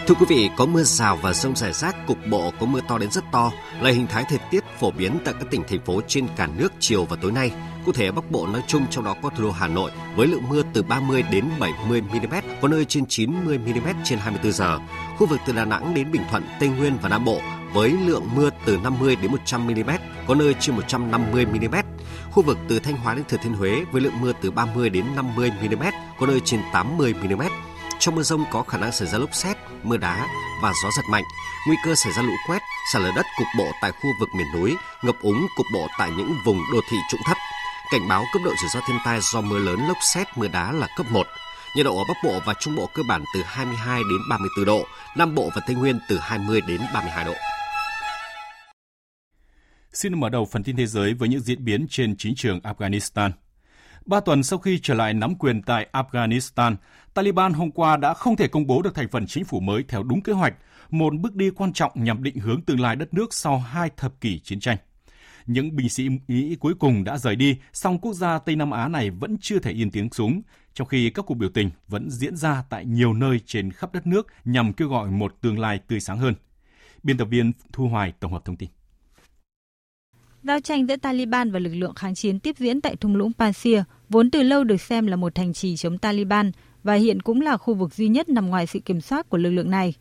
[0.06, 2.98] Thưa quý vị, có mưa rào và rông rải rác, cục bộ có mưa to
[2.98, 6.00] đến rất to là hình thái thời tiết phổ biến tại các tỉnh thành phố
[6.08, 7.50] trên cả nước chiều và tối nay.
[7.86, 10.48] Cụ thể Bắc Bộ nói chung trong đó có thủ đô Hà Nội với lượng
[10.48, 14.78] mưa từ 30 đến 70 mm, có nơi trên 90 mm trên 24 giờ.
[15.18, 17.40] Khu vực từ Đà Nẵng đến Bình Thuận, Tây Nguyên và Nam Bộ
[17.72, 19.90] với lượng mưa từ 50 đến 100 mm,
[20.26, 21.74] có nơi trên 150 mm.
[22.36, 25.04] Khu vực từ Thanh Hóa đến Thừa Thiên Huế với lượng mưa từ 30 đến
[25.16, 25.82] 50 mm,
[26.18, 27.42] có nơi trên 80 mm.
[27.98, 30.26] Trong mưa rông có khả năng xảy ra lốc xét, mưa đá
[30.62, 31.22] và gió giật mạnh.
[31.66, 34.46] Nguy cơ xảy ra lũ quét, sạt lở đất cục bộ tại khu vực miền
[34.54, 37.36] núi, ngập úng cục bộ tại những vùng đô thị trũng thấp.
[37.90, 40.72] Cảnh báo cấp độ rủi ro thiên tai do mưa lớn, lốc xét, mưa đá
[40.72, 41.26] là cấp 1.
[41.76, 44.86] Nhiệt độ ở Bắc Bộ và Trung Bộ cơ bản từ 22 đến 34 độ,
[45.16, 47.34] Nam Bộ và Tây Nguyên từ 20 đến 32 độ.
[49.96, 53.30] Xin mở đầu phần tin thế giới với những diễn biến trên chính trường Afghanistan.
[54.06, 56.76] Ba tuần sau khi trở lại nắm quyền tại Afghanistan,
[57.14, 60.02] Taliban hôm qua đã không thể công bố được thành phần chính phủ mới theo
[60.02, 60.54] đúng kế hoạch,
[60.90, 64.20] một bước đi quan trọng nhằm định hướng tương lai đất nước sau hai thập
[64.20, 64.76] kỷ chiến tranh.
[65.46, 68.88] Những binh sĩ Mỹ cuối cùng đã rời đi, song quốc gia Tây Nam Á
[68.88, 70.42] này vẫn chưa thể yên tiếng súng,
[70.74, 74.06] trong khi các cuộc biểu tình vẫn diễn ra tại nhiều nơi trên khắp đất
[74.06, 76.34] nước nhằm kêu gọi một tương lai tươi sáng hơn.
[77.02, 78.68] Biên tập viên Thu Hoài tổng hợp thông tin.
[80.46, 83.78] Giao tranh giữa Taliban và lực lượng kháng chiến tiếp diễn tại thung lũng Pasir,
[84.08, 86.50] vốn từ lâu được xem là một thành trì chống Taliban
[86.82, 89.50] và hiện cũng là khu vực duy nhất nằm ngoài sự kiểm soát của lực
[89.50, 89.94] lượng này.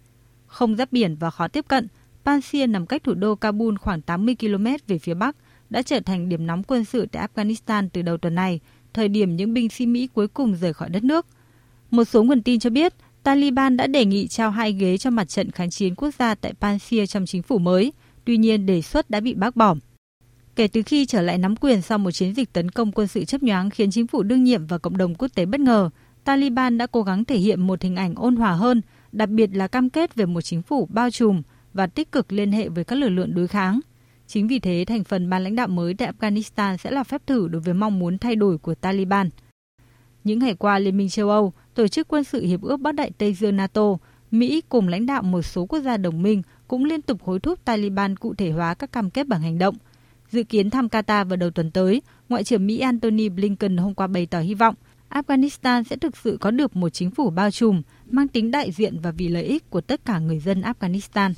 [0.48, 1.88] Không giáp biển và khó tiếp cận,
[2.26, 5.36] Pasir nằm cách thủ đô Kabul khoảng 80 km về phía bắc,
[5.70, 8.60] đã trở thành điểm nóng quân sự tại Afghanistan từ đầu tuần này,
[8.94, 11.26] thời điểm những binh sĩ Mỹ cuối cùng rời khỏi đất nước.
[11.92, 15.30] Một số nguồn tin cho biết, Taliban đã đề nghị trao hai ghế cho mặt
[15.30, 17.94] trận kháng chiến quốc gia tại Pasir trong chính phủ mới,
[18.26, 19.76] tuy nhiên đề xuất đã bị bác bỏ.
[20.56, 23.26] Kể từ khi trở lại nắm quyền sau một chiến dịch tấn công quân sự
[23.26, 25.90] chấp nhoáng khiến chính phủ đương nhiệm và cộng đồng quốc tế bất ngờ,
[26.24, 29.68] Taliban đã cố gắng thể hiện một hình ảnh ôn hòa hơn, đặc biệt là
[29.68, 31.42] cam kết về một chính phủ bao trùm
[31.74, 33.80] và tích cực liên hệ với các lực lượng đối kháng.
[34.28, 37.48] Chính vì thế, thành phần ban lãnh đạo mới tại Afghanistan sẽ là phép thử
[37.48, 39.30] đối với mong muốn thay đổi của Taliban.
[40.24, 43.12] Những ngày qua, Liên minh châu Âu, Tổ chức quân sự Hiệp ước Bắc Đại
[43.18, 43.98] Tây Dương NATO,
[44.32, 47.66] Mỹ cùng lãnh đạo một số quốc gia đồng minh cũng liên tục hối thúc
[47.66, 49.76] Taliban cụ thể hóa các cam kết bằng hành động–
[50.36, 54.08] Dự kiến thăm Qatar vào đầu tuần tới, Ngoại trưởng Mỹ Antony Blinken hôm qua
[54.08, 54.76] bày tỏ hy vọng
[55.10, 59.00] Afghanistan sẽ thực sự có được một chính phủ bao trùm, mang tính đại diện
[59.00, 61.34] và vì lợi ích của tất cả người dân Afghanistan.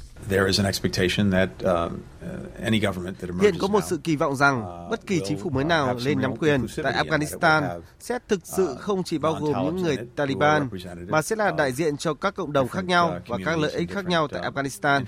[2.28, 6.22] Uh, Hiện có một sự kỳ vọng rằng bất kỳ chính phủ mới nào lên
[6.22, 10.70] nắm quyền tại Afghanistan sẽ thực sự không chỉ bao gồm những người Taliban,
[11.08, 13.92] mà sẽ là đại diện cho các cộng đồng khác nhau và các lợi ích
[13.92, 15.04] khác nhau tại Afghanistan.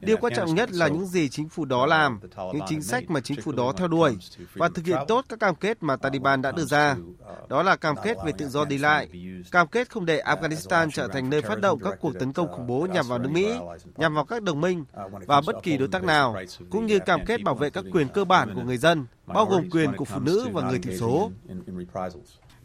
[0.00, 2.20] Điều quan trọng nhất là những gì chính phủ đó làm,
[2.52, 4.16] những chính sách mà chính phủ đó theo đuổi
[4.54, 6.96] và thực hiện tốt các cam kết mà Taliban đã đưa ra.
[7.48, 9.08] Đó là cam kết về tự do đi lại,
[9.50, 12.66] cam kết không để Afghanistan trở thành nơi phát động các cuộc tấn công khủng
[12.66, 13.52] bố nhằm vào nước Mỹ,
[13.96, 14.84] nhằm vào các đồng minh
[15.26, 16.36] và bất kỳ đối tác nào,
[16.70, 19.70] cũng như cam kết bảo vệ các quyền cơ bản của người dân, bao gồm
[19.70, 21.30] quyền của phụ nữ và người thiểu số.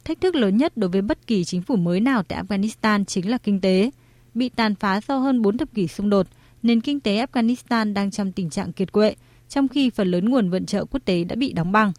[0.06, 3.30] Thách thức lớn nhất đối với bất kỳ chính phủ mới nào tại Afghanistan chính
[3.30, 3.92] là kinh tế.
[4.34, 6.28] Bị tàn phá sau hơn 4 thập kỷ xung đột,
[6.64, 9.16] nền kinh tế Afghanistan đang trong tình trạng kiệt quệ,
[9.50, 11.92] trong khi phần lớn nguồn viện trợ quốc tế đã bị đóng băng.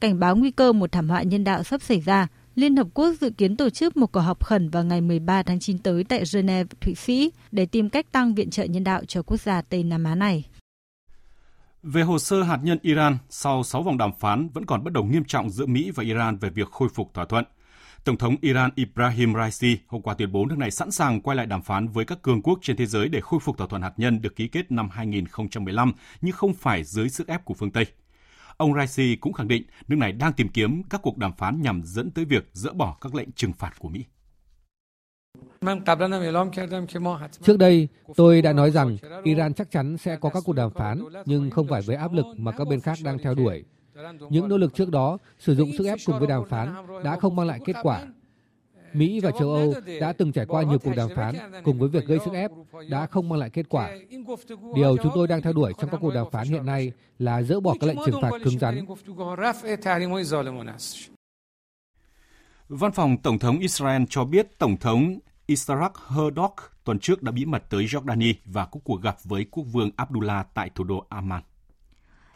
[0.00, 3.14] Cảnh báo nguy cơ một thảm họa nhân đạo sắp xảy ra, Liên Hợp Quốc
[3.20, 6.22] dự kiến tổ chức một cuộc họp khẩn vào ngày 13 tháng 9 tới tại
[6.34, 9.82] Geneva, Thụy Sĩ để tìm cách tăng viện trợ nhân đạo cho quốc gia Tây
[9.82, 10.44] Nam Á này.
[11.86, 15.10] Về hồ sơ hạt nhân Iran, sau 6 vòng đàm phán vẫn còn bất đồng
[15.10, 17.44] nghiêm trọng giữa Mỹ và Iran về việc khôi phục thỏa thuận.
[18.04, 21.46] Tổng thống Iran Ibrahim Raisi hôm qua tuyên bố nước này sẵn sàng quay lại
[21.46, 23.92] đàm phán với các cường quốc trên thế giới để khôi phục thỏa thuận hạt
[23.96, 27.86] nhân được ký kết năm 2015 nhưng không phải dưới sức ép của phương Tây.
[28.56, 31.82] Ông Raisi cũng khẳng định nước này đang tìm kiếm các cuộc đàm phán nhằm
[31.84, 34.04] dẫn tới việc dỡ bỏ các lệnh trừng phạt của Mỹ.
[37.42, 41.04] Trước đây, tôi đã nói rằng Iran chắc chắn sẽ có các cuộc đàm phán,
[41.24, 43.64] nhưng không phải với áp lực mà các bên khác đang theo đuổi.
[44.30, 47.36] Những nỗ lực trước đó sử dụng sức ép cùng với đàm phán đã không
[47.36, 48.06] mang lại kết quả.
[48.92, 51.34] Mỹ và châu Âu đã từng trải qua nhiều cuộc đàm phán
[51.64, 52.50] cùng với việc gây sức ép
[52.88, 53.90] đã không mang lại kết quả.
[54.74, 57.60] Điều chúng tôi đang theo đuổi trong các cuộc đàm phán hiện nay là dỡ
[57.60, 58.84] bỏ các lệnh trừng phạt cứng rắn.
[62.68, 66.50] Văn phòng Tổng thống Israel cho biết Tổng thống Isaac Herzog
[66.84, 70.46] tuần trước đã bí mật tới Jordani và có cuộc gặp với quốc vương Abdullah
[70.54, 71.42] tại thủ đô Amman.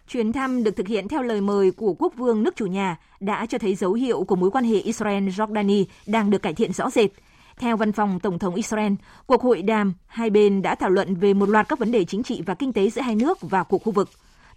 [0.08, 3.46] Chuyến thăm được thực hiện theo lời mời của quốc vương nước chủ nhà đã
[3.46, 7.10] cho thấy dấu hiệu của mối quan hệ Israel-Jordani đang được cải thiện rõ rệt.
[7.58, 8.92] Theo văn phòng Tổng thống Israel,
[9.26, 12.22] cuộc hội đàm hai bên đã thảo luận về một loạt các vấn đề chính
[12.22, 14.08] trị và kinh tế giữa hai nước và của khu vực.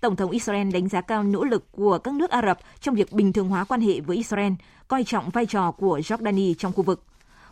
[0.01, 3.11] Tổng thống Israel đánh giá cao nỗ lực của các nước Ả Rập trong việc
[3.11, 4.53] bình thường hóa quan hệ với Israel,
[4.87, 7.03] coi trọng vai trò của Jordani trong khu vực.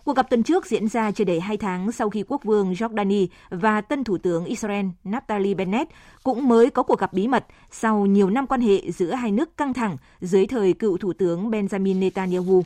[0.03, 3.27] Cuộc gặp tuần trước diễn ra chưa đầy hai tháng sau khi quốc vương Jordani
[3.49, 5.91] và tân thủ tướng Israel Naftali Bennett
[6.23, 9.57] cũng mới có cuộc gặp bí mật sau nhiều năm quan hệ giữa hai nước
[9.57, 12.63] căng thẳng dưới thời cựu thủ tướng Benjamin Netanyahu.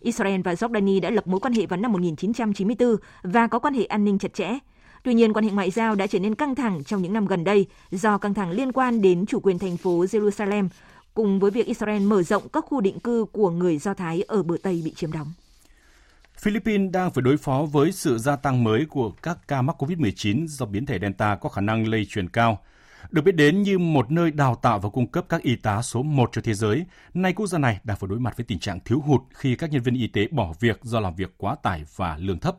[0.00, 3.84] Israel và Jordani đã lập mối quan hệ vào năm 1994 và có quan hệ
[3.84, 4.58] an ninh chặt chẽ.
[5.02, 7.44] Tuy nhiên, quan hệ ngoại giao đã trở nên căng thẳng trong những năm gần
[7.44, 10.68] đây do căng thẳng liên quan đến chủ quyền thành phố Jerusalem,
[11.14, 14.42] cùng với việc Israel mở rộng các khu định cư của người Do Thái ở
[14.42, 15.32] bờ Tây bị chiếm đóng.
[16.38, 20.46] Philippines đang phải đối phó với sự gia tăng mới của các ca mắc COVID-19
[20.46, 22.58] do biến thể Delta có khả năng lây truyền cao.
[23.10, 26.02] Được biết đến như một nơi đào tạo và cung cấp các y tá số
[26.02, 28.80] 1 cho thế giới, nay quốc gia này đang phải đối mặt với tình trạng
[28.80, 31.84] thiếu hụt khi các nhân viên y tế bỏ việc do làm việc quá tải
[31.96, 32.56] và lương thấp.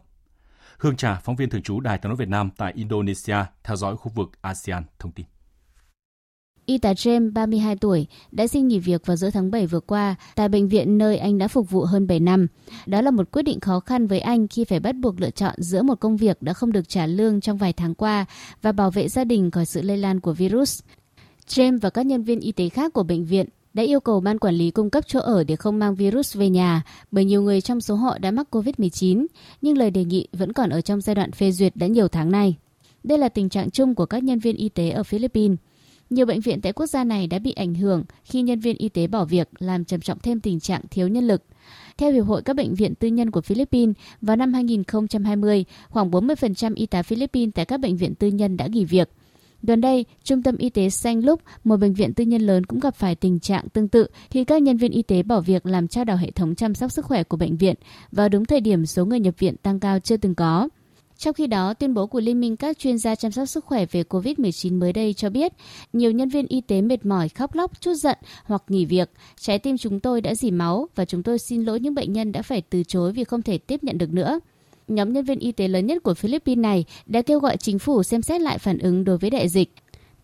[0.77, 3.97] Hương Trà, phóng viên thường trú Đài tiếng nói Việt Nam tại Indonesia, theo dõi
[3.97, 5.25] khu vực ASEAN, thông tin.
[6.65, 10.15] Y tá James, 32 tuổi, đã xin nghỉ việc vào giữa tháng 7 vừa qua
[10.35, 12.47] tại bệnh viện nơi anh đã phục vụ hơn 7 năm.
[12.85, 15.53] Đó là một quyết định khó khăn với anh khi phải bắt buộc lựa chọn
[15.57, 18.25] giữa một công việc đã không được trả lương trong vài tháng qua
[18.61, 20.79] và bảo vệ gia đình khỏi sự lây lan của virus.
[21.47, 24.39] James và các nhân viên y tế khác của bệnh viện đã yêu cầu ban
[24.39, 27.61] quản lý cung cấp chỗ ở để không mang virus về nhà bởi nhiều người
[27.61, 29.25] trong số họ đã mắc COVID-19,
[29.61, 32.31] nhưng lời đề nghị vẫn còn ở trong giai đoạn phê duyệt đã nhiều tháng
[32.31, 32.55] nay.
[33.03, 35.57] Đây là tình trạng chung của các nhân viên y tế ở Philippines.
[36.09, 38.89] Nhiều bệnh viện tại quốc gia này đã bị ảnh hưởng khi nhân viên y
[38.89, 41.43] tế bỏ việc làm trầm trọng thêm tình trạng thiếu nhân lực.
[41.97, 46.73] Theo Hiệp hội các bệnh viện tư nhân của Philippines, vào năm 2020, khoảng 40%
[46.75, 49.09] y tá Philippines tại các bệnh viện tư nhân đã nghỉ việc.
[49.63, 52.79] Gần đây, Trung tâm Y tế Xanh Lúc, một bệnh viện tư nhân lớn cũng
[52.79, 55.87] gặp phải tình trạng tương tự khi các nhân viên y tế bỏ việc làm
[55.87, 57.75] trao đảo hệ thống chăm sóc sức khỏe của bệnh viện
[58.11, 60.69] vào đúng thời điểm số người nhập viện tăng cao chưa từng có.
[61.25, 63.85] Trong khi đó, tuyên bố của Liên minh các chuyên gia chăm sóc sức khỏe
[63.85, 65.53] về COVID-19 mới đây cho biết,
[65.93, 69.09] nhiều nhân viên y tế mệt mỏi, khóc lóc, chút giận hoặc nghỉ việc.
[69.39, 72.31] Trái tim chúng tôi đã dỉ máu và chúng tôi xin lỗi những bệnh nhân
[72.31, 74.39] đã phải từ chối vì không thể tiếp nhận được nữa.
[74.87, 78.03] Nhóm nhân viên y tế lớn nhất của Philippines này đã kêu gọi chính phủ
[78.03, 79.73] xem xét lại phản ứng đối với đại dịch.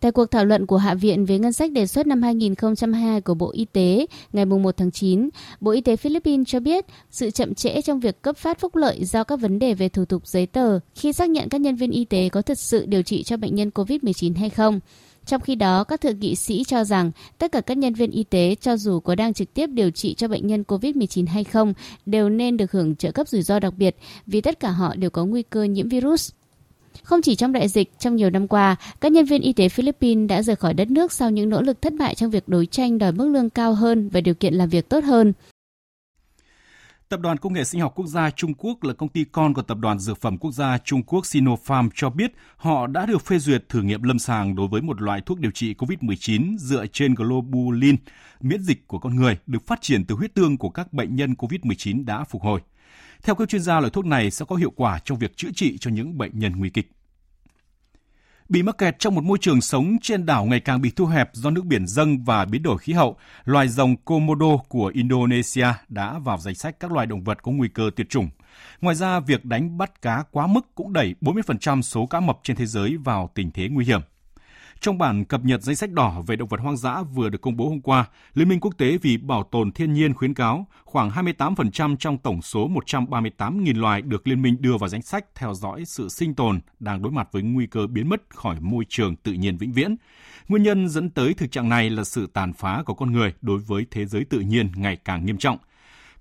[0.02, 3.34] Tại cuộc thảo luận của Hạ viện về ngân sách đề xuất năm 2022 của
[3.34, 5.28] Bộ Y tế ngày 1 tháng 9,
[5.60, 9.04] Bộ Y tế Philippines cho biết sự chậm trễ trong việc cấp phát phúc lợi
[9.04, 11.90] do các vấn đề về thủ tục giấy tờ khi xác nhận các nhân viên
[11.90, 14.80] y tế có thực sự điều trị cho bệnh nhân COVID-19 hay không.
[15.26, 18.24] Trong khi đó, các thượng nghị sĩ cho rằng tất cả các nhân viên y
[18.24, 21.74] tế, cho dù có đang trực tiếp điều trị cho bệnh nhân COVID-19 hay không,
[22.06, 23.96] đều nên được hưởng trợ cấp rủi ro đặc biệt
[24.26, 26.30] vì tất cả họ đều có nguy cơ nhiễm virus.
[27.02, 30.28] Không chỉ trong đại dịch, trong nhiều năm qua, các nhân viên y tế Philippines
[30.28, 32.98] đã rời khỏi đất nước sau những nỗ lực thất bại trong việc đối tranh
[32.98, 35.32] đòi mức lương cao hơn và điều kiện làm việc tốt hơn.
[37.12, 39.62] Tập đoàn Công nghệ Sinh học Quốc gia Trung Quốc là công ty con của
[39.62, 43.38] Tập đoàn Dược phẩm Quốc gia Trung Quốc Sinopharm cho biết họ đã được phê
[43.38, 47.14] duyệt thử nghiệm lâm sàng đối với một loại thuốc điều trị COVID-19 dựa trên
[47.14, 47.96] globulin,
[48.40, 51.34] miễn dịch của con người, được phát triển từ huyết tương của các bệnh nhân
[51.34, 52.60] COVID-19 đã phục hồi.
[53.22, 55.78] Theo các chuyên gia, loại thuốc này sẽ có hiệu quả trong việc chữa trị
[55.78, 56.90] cho những bệnh nhân nguy kịch.
[58.48, 61.30] Bị mắc kẹt trong một môi trường sống trên đảo ngày càng bị thu hẹp
[61.32, 66.18] do nước biển dâng và biến đổi khí hậu, loài rồng Komodo của Indonesia đã
[66.18, 68.28] vào danh sách các loài động vật có nguy cơ tuyệt chủng.
[68.80, 72.56] Ngoài ra, việc đánh bắt cá quá mức cũng đẩy 40% số cá mập trên
[72.56, 74.00] thế giới vào tình thế nguy hiểm.
[74.82, 77.56] Trong bản cập nhật danh sách đỏ về động vật hoang dã vừa được công
[77.56, 78.04] bố hôm qua,
[78.34, 82.42] Liên minh quốc tế vì bảo tồn thiên nhiên khuyến cáo khoảng 28% trong tổng
[82.42, 86.60] số 138.000 loài được liên minh đưa vào danh sách theo dõi sự sinh tồn
[86.80, 89.96] đang đối mặt với nguy cơ biến mất khỏi môi trường tự nhiên vĩnh viễn.
[90.48, 93.58] Nguyên nhân dẫn tới thực trạng này là sự tàn phá của con người đối
[93.58, 95.58] với thế giới tự nhiên ngày càng nghiêm trọng.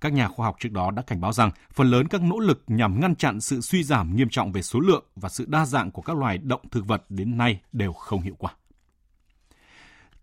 [0.01, 2.63] Các nhà khoa học trước đó đã cảnh báo rằng phần lớn các nỗ lực
[2.67, 5.91] nhằm ngăn chặn sự suy giảm nghiêm trọng về số lượng và sự đa dạng
[5.91, 8.55] của các loài động thực vật đến nay đều không hiệu quả.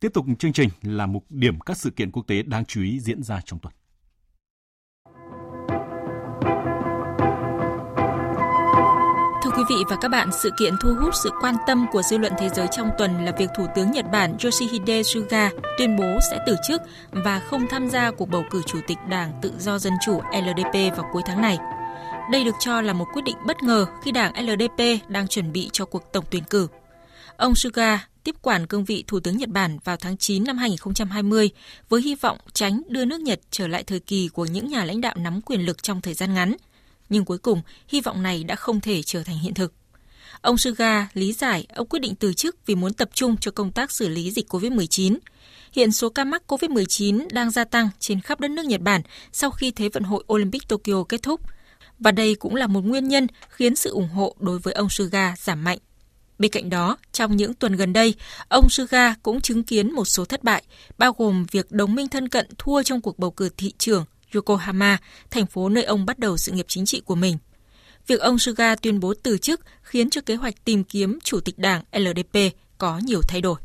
[0.00, 3.00] Tiếp tục chương trình là mục điểm các sự kiện quốc tế đáng chú ý
[3.00, 3.74] diễn ra trong tuần.
[9.68, 12.48] Vị và các bạn, sự kiện thu hút sự quan tâm của dư luận thế
[12.48, 16.56] giới trong tuần là việc Thủ tướng Nhật Bản Yoshihide Suga tuyên bố sẽ từ
[16.68, 20.20] chức và không tham gia cuộc bầu cử Chủ tịch Đảng Tự do Dân chủ
[20.32, 21.58] LDP vào cuối tháng này.
[22.32, 25.70] Đây được cho là một quyết định bất ngờ khi đảng LDP đang chuẩn bị
[25.72, 26.68] cho cuộc tổng tuyển cử.
[27.36, 31.50] Ông Suga tiếp quản cương vị Thủ tướng Nhật Bản vào tháng 9 năm 2020
[31.88, 35.00] với hy vọng tránh đưa nước Nhật trở lại thời kỳ của những nhà lãnh
[35.00, 36.56] đạo nắm quyền lực trong thời gian ngắn–
[37.08, 39.72] nhưng cuối cùng hy vọng này đã không thể trở thành hiện thực.
[40.40, 43.72] Ông Suga lý giải ông quyết định từ chức vì muốn tập trung cho công
[43.72, 45.18] tác xử lý dịch COVID-19.
[45.72, 49.02] Hiện số ca mắc COVID-19 đang gia tăng trên khắp đất nước Nhật Bản
[49.32, 51.40] sau khi Thế vận hội Olympic Tokyo kết thúc.
[51.98, 55.34] Và đây cũng là một nguyên nhân khiến sự ủng hộ đối với ông Suga
[55.38, 55.78] giảm mạnh.
[56.38, 58.14] Bên cạnh đó, trong những tuần gần đây,
[58.48, 60.62] ông Suga cũng chứng kiến một số thất bại,
[60.98, 64.04] bao gồm việc đồng minh thân cận thua trong cuộc bầu cử thị trưởng
[64.34, 64.98] Yokohama,
[65.30, 67.38] thành phố nơi ông bắt đầu sự nghiệp chính trị của mình.
[68.06, 71.58] Việc ông Suga tuyên bố từ chức khiến cho kế hoạch tìm kiếm chủ tịch
[71.58, 72.38] đảng LDP
[72.78, 73.60] có nhiều thay đổi.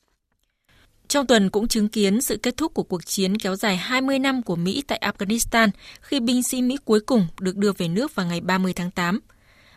[1.07, 4.43] Trong tuần cũng chứng kiến sự kết thúc của cuộc chiến kéo dài 20 năm
[4.43, 5.69] của Mỹ tại Afghanistan
[6.01, 9.19] khi binh sĩ Mỹ cuối cùng được đưa về nước vào ngày 30 tháng 8.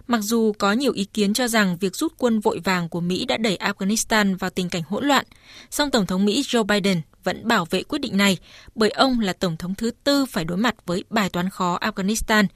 [0.06, 3.24] Mặc dù có nhiều ý kiến cho rằng việc rút quân vội vàng của Mỹ
[3.24, 5.26] đã đẩy Afghanistan vào tình cảnh hỗn loạn,
[5.70, 8.38] song Tổng thống Mỹ Joe Biden vẫn bảo vệ quyết định này
[8.74, 12.46] bởi ông là Tổng thống thứ tư phải đối mặt với bài toán khó Afghanistan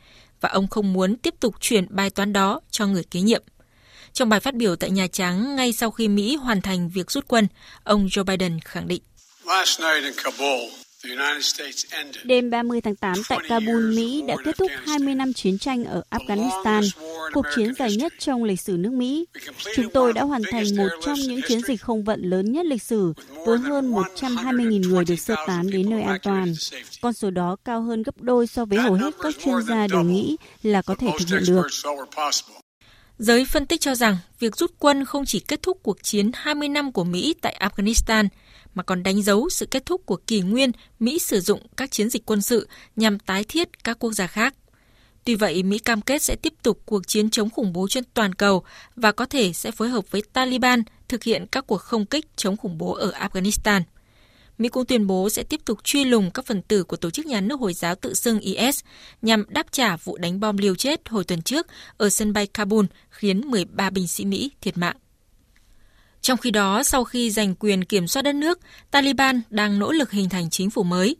[0.41, 3.43] và ông không muốn tiếp tục chuyển bài toán đó cho người kế nhiệm.
[4.12, 7.25] Trong bài phát biểu tại Nhà Trắng ngay sau khi Mỹ hoàn thành việc rút
[7.29, 7.47] quân,
[7.85, 9.03] ông Joe Biden khẳng định.
[12.24, 16.03] Đêm 30 tháng 8 tại Kabul, Mỹ đã kết thúc 20 năm chiến tranh ở
[16.11, 16.82] Afghanistan,
[17.32, 19.26] cuộc chiến dài nhất trong lịch sử nước Mỹ.
[19.76, 22.82] Chúng tôi đã hoàn thành một trong những chiến dịch không vận lớn nhất lịch
[22.82, 23.12] sử,
[23.46, 26.53] với hơn 120.000 người được sơ tán đến nơi an toàn.
[27.01, 30.03] Con số đó cao hơn gấp đôi so với hầu hết các chuyên gia đều
[30.03, 31.66] nghĩ là có thể thực hiện được.
[33.18, 36.68] Giới phân tích cho rằng việc rút quân không chỉ kết thúc cuộc chiến 20
[36.68, 38.28] năm của Mỹ tại Afghanistan,
[38.75, 42.11] mà còn đánh dấu sự kết thúc của kỷ nguyên Mỹ sử dụng các chiến
[42.11, 44.55] dịch quân sự nhằm tái thiết các quốc gia khác.
[45.25, 48.35] Tuy vậy, Mỹ cam kết sẽ tiếp tục cuộc chiến chống khủng bố trên toàn
[48.35, 48.62] cầu
[48.97, 52.57] và có thể sẽ phối hợp với Taliban thực hiện các cuộc không kích chống
[52.57, 53.83] khủng bố ở Afghanistan.
[54.59, 57.27] Mỹ cũng tuyên bố sẽ tiếp tục truy lùng các phần tử của tổ chức
[57.27, 58.81] nhà nước Hồi giáo tự xưng IS
[59.23, 61.66] nhằm đáp trả vụ đánh bom liều chết hồi tuần trước
[61.97, 64.97] ở sân bay Kabul khiến 13 binh sĩ Mỹ thiệt mạng.
[66.23, 68.61] Trong khi đó, sau khi giành quyền kiểm soát đất nước,
[68.91, 71.16] Taliban đang nỗ lực hình thành chính phủ mới.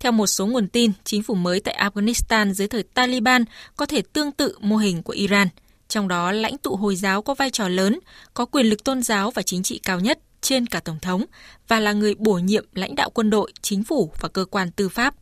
[0.00, 3.44] Theo một số nguồn tin, chính phủ mới tại Afghanistan dưới thời Taliban
[3.76, 5.48] có thể tương tự mô hình của Iran,
[5.88, 7.98] trong đó lãnh tụ Hồi giáo có vai trò lớn,
[8.34, 11.24] có quyền lực tôn giáo và chính trị cao nhất trên cả Tổng thống
[11.68, 14.88] và là người bổ nhiệm lãnh đạo quân đội, chính phủ và cơ quan tư
[14.88, 15.14] pháp.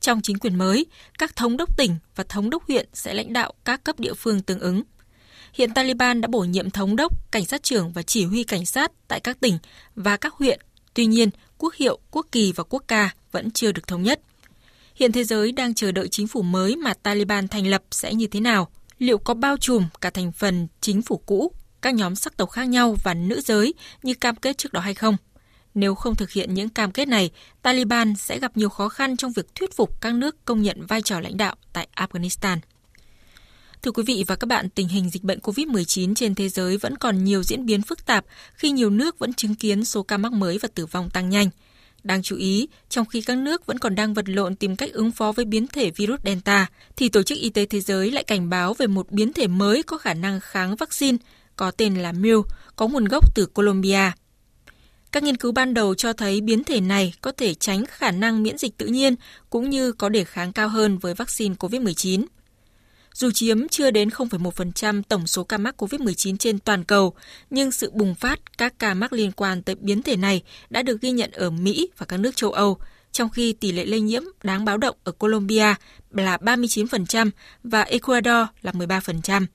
[0.00, 0.86] Trong chính quyền mới,
[1.18, 4.42] các thống đốc tỉnh và thống đốc huyện sẽ lãnh đạo các cấp địa phương
[4.42, 4.82] tương ứng.
[5.56, 8.92] Hiện Taliban đã bổ nhiệm thống đốc, cảnh sát trưởng và chỉ huy cảnh sát
[9.08, 9.58] tại các tỉnh
[9.94, 10.60] và các huyện.
[10.94, 14.20] Tuy nhiên, quốc hiệu, quốc kỳ và quốc ca vẫn chưa được thống nhất.
[14.94, 18.26] Hiện thế giới đang chờ đợi chính phủ mới mà Taliban thành lập sẽ như
[18.26, 18.68] thế nào?
[18.98, 21.52] Liệu có bao trùm cả thành phần chính phủ cũ,
[21.82, 24.94] các nhóm sắc tộc khác nhau và nữ giới như cam kết trước đó hay
[24.94, 25.16] không?
[25.74, 27.30] Nếu không thực hiện những cam kết này,
[27.62, 31.02] Taliban sẽ gặp nhiều khó khăn trong việc thuyết phục các nước công nhận vai
[31.02, 32.58] trò lãnh đạo tại Afghanistan.
[33.86, 36.98] Thưa quý vị và các bạn, tình hình dịch bệnh COVID-19 trên thế giới vẫn
[36.98, 38.24] còn nhiều diễn biến phức tạp
[38.54, 41.48] khi nhiều nước vẫn chứng kiến số ca mắc mới và tử vong tăng nhanh.
[42.02, 45.10] Đáng chú ý, trong khi các nước vẫn còn đang vật lộn tìm cách ứng
[45.10, 46.66] phó với biến thể virus Delta,
[46.96, 49.82] thì Tổ chức Y tế Thế giới lại cảnh báo về một biến thể mới
[49.82, 51.18] có khả năng kháng vaccine,
[51.56, 52.42] có tên là Mu,
[52.76, 54.10] có nguồn gốc từ Colombia.
[55.12, 58.42] Các nghiên cứu ban đầu cho thấy biến thể này có thể tránh khả năng
[58.42, 59.14] miễn dịch tự nhiên
[59.50, 62.24] cũng như có đề kháng cao hơn với vaccine COVID-19.
[63.16, 67.14] Dù chiếm chưa đến 0,1% tổng số ca mắc COVID-19 trên toàn cầu,
[67.50, 71.00] nhưng sự bùng phát các ca mắc liên quan tới biến thể này đã được
[71.00, 72.78] ghi nhận ở Mỹ và các nước châu Âu,
[73.12, 75.74] trong khi tỷ lệ lây nhiễm đáng báo động ở Colombia
[76.10, 77.30] là 39%
[77.62, 79.46] và Ecuador là 13%.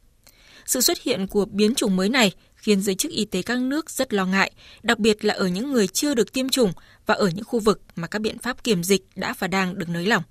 [0.66, 3.90] Sự xuất hiện của biến chủng mới này khiến giới chức y tế các nước
[3.90, 4.52] rất lo ngại,
[4.84, 6.72] đặc biệt là ở những người chưa được tiêm chủng
[7.06, 9.90] và ở những khu vực mà các biện pháp kiểm dịch đã và đang được
[9.90, 10.24] nới lỏng.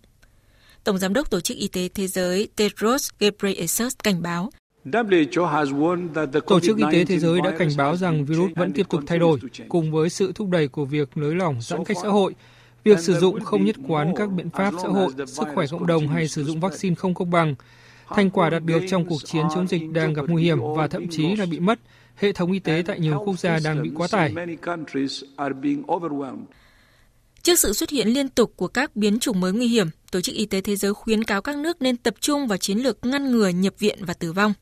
[0.85, 4.51] Tổng Giám đốc Tổ chức Y tế Thế giới Tedros Ghebreyesus cảnh báo.
[6.47, 9.19] Tổ chức Y tế Thế giới đã cảnh báo rằng virus vẫn tiếp tục thay
[9.19, 12.35] đổi, cùng với sự thúc đẩy của việc nới lỏng giãn cách xã hội,
[12.85, 16.09] việc sử dụng không nhất quán các biện pháp xã hội, sức khỏe cộng đồng
[16.09, 17.55] hay sử dụng vaccine không công bằng.
[18.09, 21.09] Thành quả đạt được trong cuộc chiến chống dịch đang gặp nguy hiểm và thậm
[21.11, 21.81] chí là bị mất.
[22.15, 24.35] Hệ thống y tế tại nhiều quốc gia đang bị quá tải.
[27.43, 30.35] Trước sự xuất hiện liên tục của các biến chủng mới nguy hiểm, Tổ chức
[30.35, 33.31] Y tế Thế giới khuyến cáo các nước nên tập trung vào chiến lược ngăn
[33.31, 34.53] ngừa nhập viện và tử vong.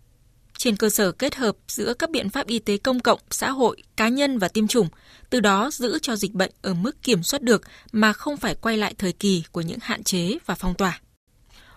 [0.59, 3.82] Trên cơ sở kết hợp giữa các biện pháp y tế công cộng, xã hội,
[3.96, 4.88] cá nhân và tiêm chủng,
[5.30, 8.76] từ đó giữ cho dịch bệnh ở mức kiểm soát được mà không phải quay
[8.76, 11.01] lại thời kỳ của những hạn chế và phong tỏa.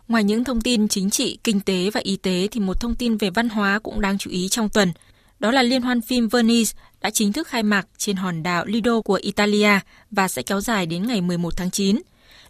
[0.08, 3.18] Ngoài những thông tin chính trị, kinh tế và y tế thì một thông tin
[3.18, 4.92] về văn hóa cũng đáng chú ý trong tuần.
[5.40, 9.02] Đó là liên hoan phim Venice đã chính thức khai mạc trên hòn đảo Lido
[9.02, 9.80] của Italia
[10.12, 12.02] và sẽ kéo dài đến ngày 11 tháng 9.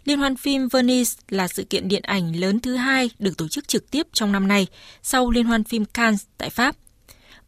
[0.04, 3.68] Liên hoan phim Venice là sự kiện điện ảnh lớn thứ hai được tổ chức
[3.68, 4.66] trực tiếp trong năm nay
[5.02, 6.76] sau Liên hoan phim Cannes tại Pháp.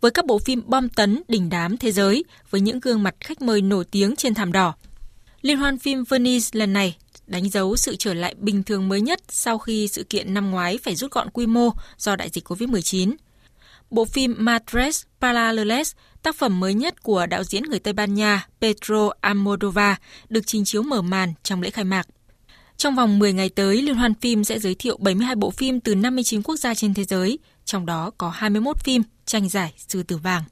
[0.01, 3.43] Với các bộ phim bom tấn đỉnh đám thế giới với những gương mặt khách
[3.43, 4.75] mời nổi tiếng trên thảm đỏ.
[5.43, 6.97] Liên hoan phim Venice lần này
[7.27, 10.79] đánh dấu sự trở lại bình thường mới nhất sau khi sự kiện năm ngoái
[10.79, 13.13] phải rút gọn quy mô do đại dịch COVID-19.
[13.91, 15.93] Bộ phim Madres Paraleles,
[16.23, 19.97] tác phẩm mới nhất của đạo diễn người Tây Ban Nha Pedro Almodovar,
[20.29, 22.07] được trình chiếu mở màn trong lễ khai mạc.
[22.77, 25.95] Trong vòng 10 ngày tới, Liên hoan phim sẽ giới thiệu 72 bộ phim từ
[25.95, 30.17] 59 quốc gia trên thế giới, trong đó có 21 phim tranh giải Sư tử
[30.17, 30.43] vàng.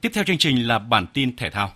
[0.00, 1.72] Tiếp theo chương trình là bản tin thể thao.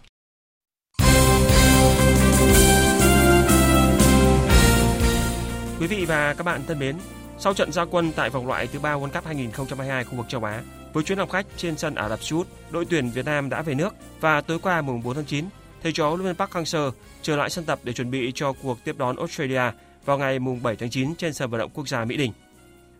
[5.80, 6.96] Quý vị và các bạn thân mến,
[7.38, 10.44] sau trận gia quân tại vòng loại thứ ba World Cup 2022 khu vực châu
[10.44, 10.62] Á,
[10.92, 13.62] với chuyến làm khách trên sân Ả Rập Xê Út, đội tuyển Việt Nam đã
[13.62, 15.44] về nước và tối qua mùng 4 tháng 9,
[15.82, 16.90] thầy trò huấn luyện Park Hang-seo
[17.22, 19.62] trở lại sân tập để chuẩn bị cho cuộc tiếp đón Australia
[20.04, 22.32] vào ngày mùng 7 tháng 9 trên sân vận động quốc gia Mỹ Đình.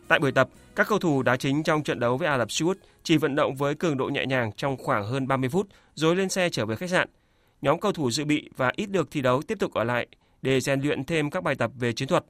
[0.07, 2.65] Tại buổi tập, các cầu thủ đá chính trong trận đấu với Ả Rập Xê
[2.65, 6.15] Út chỉ vận động với cường độ nhẹ nhàng trong khoảng hơn 30 phút rồi
[6.15, 7.09] lên xe trở về khách sạn.
[7.61, 10.07] Nhóm cầu thủ dự bị và ít được thi đấu tiếp tục ở lại
[10.41, 12.25] để rèn luyện thêm các bài tập về chiến thuật.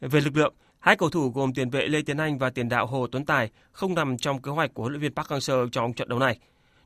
[0.00, 2.86] Về lực lượng, Hai cầu thủ gồm tiền vệ Lê Tiến Anh và tiền đạo
[2.86, 5.92] Hồ Tuấn Tài không nằm trong kế hoạch của huấn luyện viên Park Hang-seo trong
[5.92, 6.38] trận đấu này.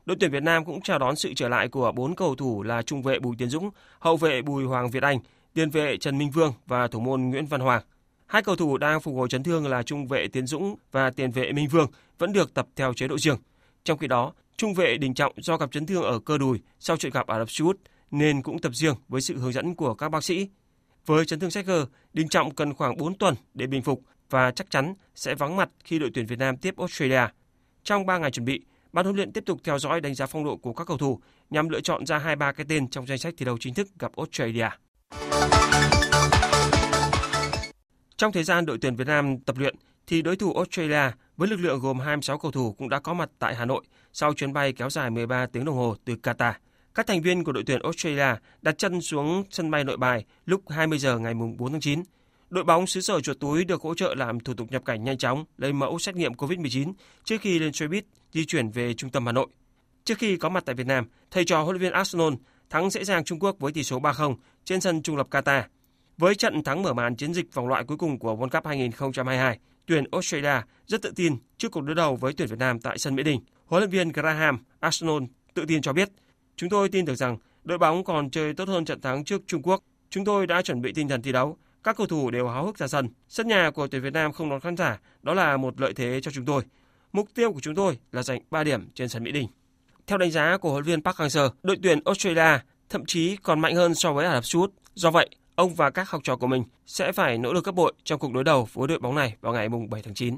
[0.05, 2.81] Đội tuyển Việt Nam cũng chào đón sự trở lại của bốn cầu thủ là
[2.81, 5.19] trung vệ Bùi Tiến Dũng, hậu vệ Bùi Hoàng Việt Anh,
[5.53, 7.83] tiền vệ Trần Minh Vương và thủ môn Nguyễn Văn Hoàng.
[8.25, 11.31] Hai cầu thủ đang phục hồi chấn thương là trung vệ Tiến Dũng và tiền
[11.31, 11.87] vệ Minh Vương
[12.17, 13.37] vẫn được tập theo chế độ riêng.
[13.83, 16.97] Trong khi đó, trung vệ Đình Trọng do gặp chấn thương ở cơ đùi sau
[16.97, 17.79] trận gặp Ả Rập Xê Út
[18.11, 20.49] nên cũng tập riêng với sự hướng dẫn của các bác sĩ.
[21.05, 21.83] Với chấn thương Seger,
[22.13, 25.69] Đình Trọng cần khoảng 4 tuần để bình phục và chắc chắn sẽ vắng mặt
[25.83, 27.27] khi đội tuyển Việt Nam tiếp Australia.
[27.83, 28.61] Trong 3 ngày chuẩn bị,
[28.93, 31.19] ban huấn luyện tiếp tục theo dõi đánh giá phong độ của các cầu thủ
[31.49, 34.11] nhằm lựa chọn ra 2-3 cái tên trong danh sách thi đấu chính thức gặp
[34.17, 34.69] Australia.
[38.17, 39.75] Trong thời gian đội tuyển Việt Nam tập luyện
[40.07, 43.29] thì đối thủ Australia với lực lượng gồm 26 cầu thủ cũng đã có mặt
[43.39, 43.83] tại Hà Nội
[44.13, 46.53] sau chuyến bay kéo dài 13 tiếng đồng hồ từ Qatar.
[46.93, 50.69] Các thành viên của đội tuyển Australia đặt chân xuống sân bay Nội Bài lúc
[50.69, 52.03] 20 giờ ngày 4 tháng 9.
[52.49, 55.17] Đội bóng xứ sở chuột túi được hỗ trợ làm thủ tục nhập cảnh nhanh
[55.17, 59.09] chóng, lấy mẫu xét nghiệm COVID-19 trước khi lên xe buýt di chuyển về trung
[59.09, 59.47] tâm Hà Nội.
[60.03, 62.33] Trước khi có mặt tại Việt Nam, thầy trò huấn luyện viên Arsenal
[62.69, 65.63] thắng dễ dàng Trung Quốc với tỷ số 3-0 trên sân trung lập Qatar.
[66.17, 69.59] Với trận thắng mở màn chiến dịch vòng loại cuối cùng của World Cup 2022,
[69.85, 73.15] tuyển Australia rất tự tin trước cuộc đối đầu với tuyển Việt Nam tại sân
[73.15, 73.41] Mỹ Đình.
[73.65, 75.23] Huấn luyện viên Graham Arsenal
[75.53, 76.09] tự tin cho biết
[76.55, 79.61] Chúng tôi tin tưởng rằng đội bóng còn chơi tốt hơn trận thắng trước Trung
[79.61, 79.83] Quốc.
[80.09, 81.57] Chúng tôi đã chuẩn bị tinh thần thi đấu.
[81.83, 83.09] Các cầu thủ đều háo hức ra sân.
[83.27, 86.19] Sân nhà của tuyển Việt Nam không đón khán giả, đó là một lợi thế
[86.21, 86.63] cho chúng tôi.
[87.13, 89.47] Mục tiêu của chúng tôi là giành 3 điểm trên sân Mỹ Đình.
[90.07, 92.59] Theo đánh giá của huấn luyện viên Park Hang-seo, đội tuyển Australia
[92.89, 94.71] thậm chí còn mạnh hơn so với Ả Rập Xê Út.
[94.93, 97.93] Do vậy, ông và các học trò của mình sẽ phải nỗ lực gấp bội
[98.03, 100.37] trong cuộc đối đầu với đội bóng này vào ngày 7 tháng 9.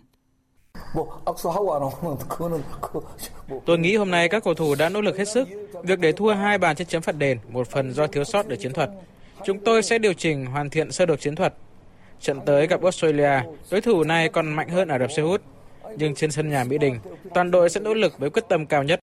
[3.65, 5.47] Tôi nghĩ hôm nay các cầu thủ đã nỗ lực hết sức.
[5.83, 8.55] Việc để thua hai bàn trên chấm phạt đền, một phần do thiếu sót ở
[8.55, 8.89] chiến thuật.
[9.45, 11.53] Chúng tôi sẽ điều chỉnh hoàn thiện sơ đồ chiến thuật.
[12.19, 15.41] Trận tới gặp Australia, đối thủ này còn mạnh hơn Ả Rập Xê Út.
[15.97, 16.99] Nhưng trên sân nhà Mỹ Đình,
[17.33, 18.99] toàn đội sẽ nỗ lực với quyết tâm cao nhất.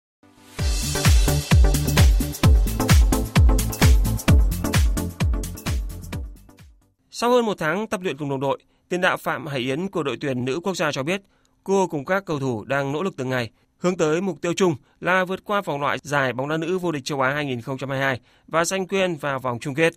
[7.11, 8.59] Sau hơn một tháng tập luyện cùng đồng đội,
[8.89, 11.22] tiền đạo Phạm Hải Yến của đội tuyển nữ quốc gia cho biết
[11.64, 14.74] cô cùng các cầu thủ đang nỗ lực từng ngày hướng tới mục tiêu chung
[15.01, 18.64] là vượt qua vòng loại giải bóng đá nữ vô địch châu Á 2022 và
[18.64, 19.95] giành quyền vào vòng chung kết.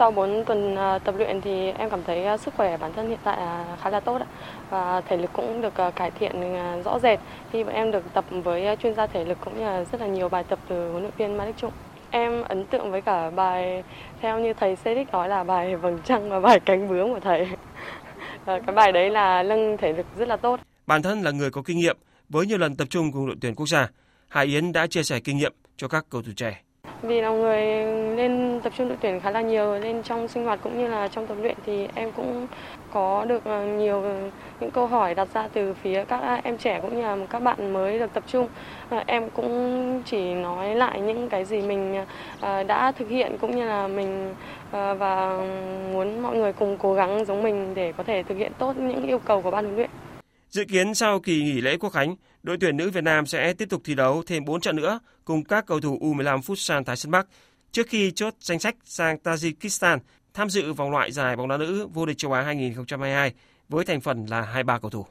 [0.00, 3.08] Sau 4 tuần à, tập luyện thì em cảm thấy à, sức khỏe bản thân
[3.08, 4.22] hiện tại à, khá là tốt
[4.70, 6.32] và thể lực cũng được cải thiện
[6.84, 7.18] rõ rệt
[7.52, 10.06] khi bọn em được tập với chuyên gia thể lực cũng như là rất là
[10.06, 11.72] nhiều bài tập từ huấn luyện viên Mai Đức Trung.
[12.10, 13.82] Em ấn tượng với cả bài
[14.20, 17.48] theo như thầy Cedric nói là bài vầng trăng và bài cánh bướm của thầy.
[18.46, 20.60] Cái bài đấy là nâng thể lực rất là tốt.
[20.86, 21.96] Bản thân là người có kinh nghiệm
[22.28, 23.88] với nhiều lần tập trung cùng đội tuyển quốc gia,
[24.28, 26.60] Hải Yến đã chia sẻ kinh nghiệm cho các cầu thủ trẻ.
[27.02, 27.60] Vì là người
[28.16, 31.08] nên tập trung đội tuyển khá là nhiều, nên trong sinh hoạt cũng như là
[31.08, 32.46] trong tập luyện thì em cũng
[32.92, 34.02] có được ờ, nhiều
[34.60, 37.72] những câu hỏi đặt ra từ phía các em trẻ cũng như là các bạn
[37.72, 38.48] mới được tập trung.
[38.90, 42.04] Ờ, em cũng chỉ nói lại những cái gì mình
[42.40, 44.34] ờ, đã thực hiện cũng như là mình
[44.72, 45.38] và
[45.92, 49.06] muốn mọi người cùng cố gắng giống mình để có thể thực hiện tốt những
[49.06, 49.90] yêu cầu của ban huấn luyện.
[50.50, 53.68] Dự kiến sau kỳ nghỉ lễ quốc khánh, đội tuyển nữ Việt Nam sẽ tiếp
[53.68, 57.10] tục thi đấu thêm 4 trận nữa cùng các cầu thủ U15 Futsal Thái Sơn
[57.10, 57.26] Bắc
[57.72, 59.98] trước khi chốt danh sách sang Tajikistan
[60.34, 63.32] tham dự vòng loại giải bóng đá nữ vô địch châu Á 2022
[63.68, 65.06] với thành phần là 23 cầu thủ.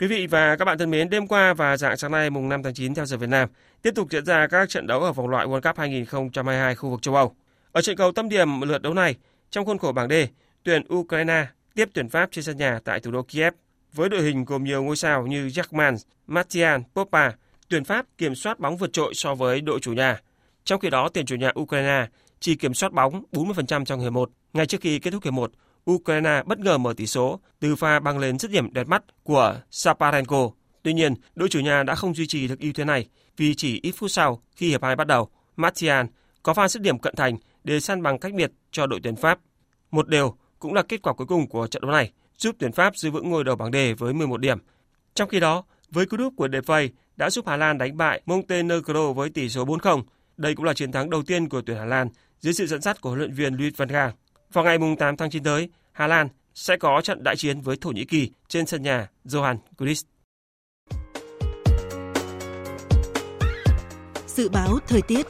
[0.00, 2.62] Quý vị và các bạn thân mến, đêm qua và dạng sáng nay mùng 5
[2.62, 3.48] tháng 9 theo giờ Việt Nam
[3.82, 7.02] tiếp tục diễn ra các trận đấu ở vòng loại World Cup 2022 khu vực
[7.02, 7.34] châu Âu.
[7.72, 9.14] Ở trận cầu tâm điểm lượt đấu này,
[9.50, 10.12] trong khuôn khổ bảng D,
[10.62, 13.54] tuyển Ukraine tiếp tuyển Pháp trên sân nhà tại thủ đô Kiev
[13.92, 15.96] với đội hình gồm nhiều ngôi sao như Jackman,
[16.26, 17.30] Martian, Popa.
[17.68, 20.20] Tuyển Pháp kiểm soát bóng vượt trội so với đội chủ nhà.
[20.64, 22.06] Trong khi đó, tuyển chủ nhà Ukraine
[22.40, 24.30] chỉ kiểm soát bóng 40% trong hiệp 1.
[24.52, 25.52] Ngay trước khi kết thúc hiệp 1,
[25.90, 29.60] Ukraine bất ngờ mở tỷ số từ pha băng lên dứt điểm đẹp mắt của
[29.70, 30.50] Saparenko.
[30.82, 33.80] Tuy nhiên, đội chủ nhà đã không duy trì được ưu thế này vì chỉ
[33.82, 36.06] ít phút sau khi hiệp 2 bắt đầu, Martian
[36.42, 39.38] có pha dứt điểm cận thành để săn bằng cách biệt cho đội tuyển Pháp.
[39.90, 42.96] Một điều cũng là kết quả cuối cùng của trận đấu này, giúp tuyển Pháp
[42.96, 44.58] giữ vững ngôi đầu bảng D với 11 điểm.
[45.14, 49.12] Trong khi đó, với cú đúp của Depay đã giúp Hà Lan đánh bại Montenegro
[49.12, 50.02] với tỷ số 4-0.
[50.36, 52.08] Đây cũng là chiến thắng đầu tiên của tuyển Hà Lan
[52.40, 54.10] dưới sự dẫn dắt của huấn luyện viên Louis van Gaal.
[54.52, 57.90] Vào ngày 8 tháng 9 tới, Hà Lan sẽ có trận đại chiến với Thổ
[57.90, 60.02] Nhĩ Kỳ trên sân nhà Johan Cruyff.
[64.26, 65.26] Dự báo thời tiết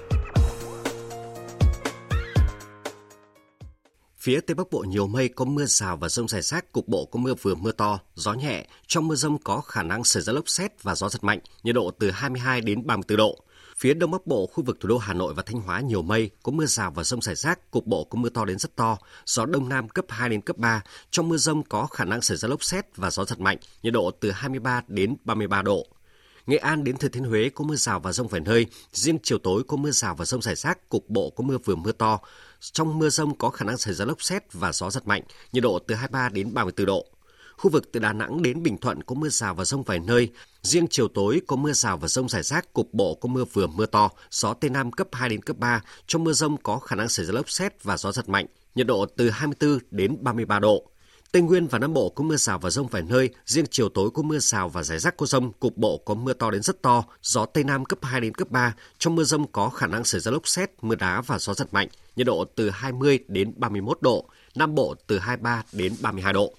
[4.21, 7.05] Phía Tây Bắc Bộ nhiều mây có mưa rào và rông rải rác, cục bộ
[7.05, 8.67] có mưa vừa mưa to, gió nhẹ.
[8.87, 11.75] Trong mưa rông có khả năng xảy ra lốc xét và gió giật mạnh, nhiệt
[11.75, 13.39] độ từ 22 đến 34 độ.
[13.79, 16.31] Phía Đông Bắc Bộ, khu vực thủ đô Hà Nội và Thanh Hóa nhiều mây,
[16.43, 18.99] có mưa rào và rông rải rác, cục bộ có mưa to đến rất to,
[19.27, 20.83] gió Đông Nam cấp 2 đến cấp 3.
[21.11, 23.93] Trong mưa rông có khả năng xảy ra lốc xét và gió giật mạnh, nhiệt
[23.93, 25.87] độ từ 23 đến 33 độ.
[26.47, 29.39] Nghệ An đến Thừa Thiên Huế có mưa rào và rông vài nơi, riêng chiều
[29.39, 32.21] tối có mưa rào và rông rải rác, cục bộ có mưa vừa mưa to.
[32.61, 35.23] Trong mưa rông có khả năng xảy ra lốc xét và gió giật mạnh,
[35.53, 37.07] nhiệt độ từ 23 đến 34 độ.
[37.57, 40.29] Khu vực từ Đà Nẵng đến Bình Thuận có mưa rào và rông vài nơi.
[40.63, 43.67] Riêng chiều tối có mưa rào và rông rải rác, cục bộ có mưa vừa
[43.67, 45.83] mưa to, gió Tây Nam cấp 2 đến cấp 3.
[46.07, 48.87] Trong mưa rông có khả năng xảy ra lốc xét và gió giật mạnh, nhiệt
[48.87, 50.90] độ từ 24 đến 33 độ.
[51.33, 54.11] Tây Nguyên và Nam Bộ có mưa rào và rông vài nơi, riêng chiều tối
[54.15, 56.83] có mưa rào và rải rác có rông, cục bộ có mưa to đến rất
[56.83, 58.75] to, gió Tây Nam cấp 2 đến cấp 3.
[58.99, 61.75] Trong mưa rông có khả năng xảy ra lốc xét, mưa đá và gió giật
[61.75, 66.55] mạnh, nhiệt độ từ 20 đến 31 độ, Nam Bộ từ 23 đến 32 độ.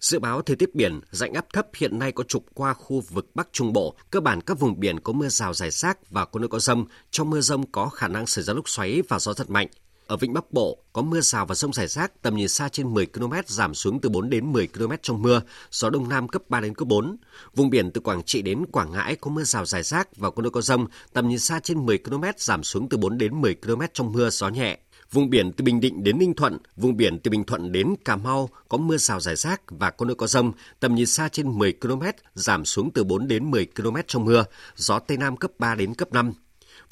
[0.00, 3.26] Dự báo thời tiết biển, rãnh áp thấp hiện nay có trục qua khu vực
[3.34, 3.94] Bắc Trung Bộ.
[4.10, 6.86] Cơ bản các vùng biển có mưa rào rải rác và có nơi có rông.
[7.10, 9.68] Trong mưa rông có khả năng xảy ra lốc xoáy và gió giật mạnh.
[10.06, 12.94] Ở Vịnh Bắc Bộ có mưa rào và rông rải rác, tầm nhìn xa trên
[12.94, 16.42] 10 km giảm xuống từ 4 đến 10 km trong mưa, gió đông nam cấp
[16.48, 17.16] 3 đến cấp 4.
[17.54, 20.42] Vùng biển từ Quảng Trị đến Quảng Ngãi có mưa rào rải rác và có
[20.42, 23.54] nơi có rông, tầm nhìn xa trên 10 km giảm xuống từ 4 đến 10
[23.54, 24.78] km trong mưa, gió nhẹ.
[25.12, 28.16] Vùng biển từ Bình Định đến Ninh Thuận, vùng biển từ Bình Thuận đến Cà
[28.16, 31.58] Mau có mưa rào rải rác và có nơi có rông, tầm nhìn xa trên
[31.58, 32.02] 10 km,
[32.34, 34.44] giảm xuống từ 4 đến 10 km trong mưa,
[34.76, 36.32] gió Tây Nam cấp 3 đến cấp 5.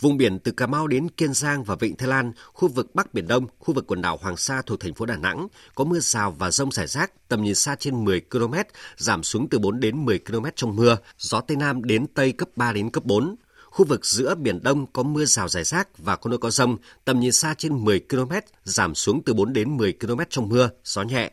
[0.01, 3.14] Vùng biển từ Cà Mau đến Kiên Giang và Vịnh Thái Lan, khu vực Bắc
[3.14, 5.99] Biển Đông, khu vực quần đảo Hoàng Sa thuộc thành phố Đà Nẵng có mưa
[6.01, 8.55] rào và rông rải rác, tầm nhìn xa trên 10 km,
[8.97, 12.49] giảm xuống từ 4 đến 10 km trong mưa, gió Tây Nam đến Tây cấp
[12.57, 13.36] 3 đến cấp 4.
[13.70, 16.76] Khu vực giữa Biển Đông có mưa rào rải rác và có nơi có rông,
[17.05, 18.32] tầm nhìn xa trên 10 km,
[18.64, 21.30] giảm xuống từ 4 đến 10 km trong mưa, gió nhẹ.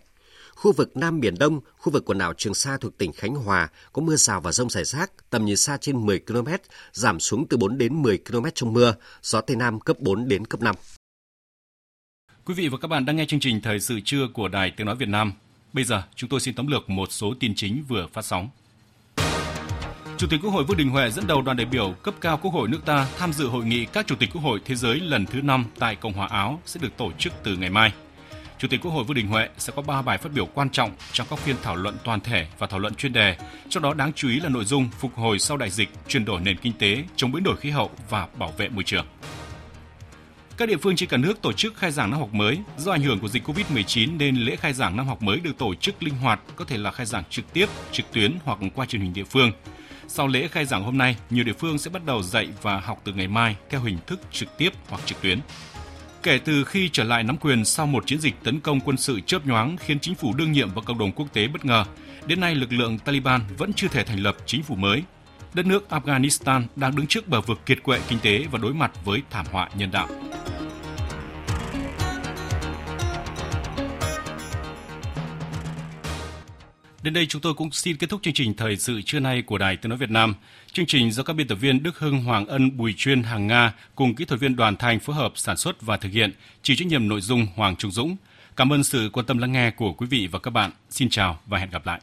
[0.61, 3.69] Khu vực Nam Biển Đông, khu vực quần đảo Trường Sa thuộc tỉnh Khánh Hòa
[3.93, 6.47] có mưa rào và rông rải rác, tầm nhìn xa trên 10 km,
[6.91, 10.45] giảm xuống từ 4 đến 10 km trong mưa, gió Tây Nam cấp 4 đến
[10.45, 10.75] cấp 5.
[12.45, 14.87] Quý vị và các bạn đang nghe chương trình Thời sự trưa của Đài Tiếng
[14.87, 15.33] Nói Việt Nam.
[15.73, 18.49] Bây giờ, chúng tôi xin tóm lược một số tin chính vừa phát sóng.
[20.17, 22.51] Chủ tịch Quốc hội Vương Đình Huệ dẫn đầu đoàn đại biểu cấp cao Quốc
[22.51, 25.25] hội nước ta tham dự hội nghị các chủ tịch Quốc hội thế giới lần
[25.25, 27.93] thứ 5 tại Cộng hòa Áo sẽ được tổ chức từ ngày mai.
[28.61, 30.91] Chủ tịch Quốc hội Vương Đình Huệ sẽ có 3 bài phát biểu quan trọng
[31.11, 33.35] trong các phiên thảo luận toàn thể và thảo luận chuyên đề,
[33.69, 36.41] trong đó đáng chú ý là nội dung phục hồi sau đại dịch, chuyển đổi
[36.41, 39.05] nền kinh tế, chống biến đổi khí hậu và bảo vệ môi trường.
[40.57, 42.57] Các địa phương trên cả nước tổ chức khai giảng năm học mới.
[42.77, 45.75] Do ảnh hưởng của dịch Covid-19 nên lễ khai giảng năm học mới được tổ
[45.75, 49.01] chức linh hoạt, có thể là khai giảng trực tiếp, trực tuyến hoặc qua truyền
[49.01, 49.51] hình địa phương.
[50.07, 53.01] Sau lễ khai giảng hôm nay, nhiều địa phương sẽ bắt đầu dạy và học
[53.03, 55.39] từ ngày mai theo hình thức trực tiếp hoặc trực tuyến.
[56.23, 59.19] Kể từ khi trở lại nắm quyền sau một chiến dịch tấn công quân sự
[59.25, 61.83] chớp nhoáng khiến chính phủ đương nhiệm và cộng đồng quốc tế bất ngờ,
[62.25, 65.03] đến nay lực lượng Taliban vẫn chưa thể thành lập chính phủ mới.
[65.53, 68.91] Đất nước Afghanistan đang đứng trước bờ vực kiệt quệ kinh tế và đối mặt
[69.05, 70.07] với thảm họa nhân đạo.
[77.03, 79.57] Đến đây chúng tôi cũng xin kết thúc chương trình thời sự trưa nay của
[79.57, 80.33] Đài Tiếng nói Việt Nam.
[80.73, 83.73] Chương trình do các biên tập viên Đức Hưng, Hoàng Ân, Bùi Chuyên, Hàng Nga
[83.95, 86.87] cùng kỹ thuật viên Đoàn Thành phối hợp sản xuất và thực hiện, chịu trách
[86.87, 88.15] nhiệm nội dung Hoàng Trung Dũng.
[88.55, 90.71] Cảm ơn sự quan tâm lắng nghe của quý vị và các bạn.
[90.89, 92.01] Xin chào và hẹn gặp lại.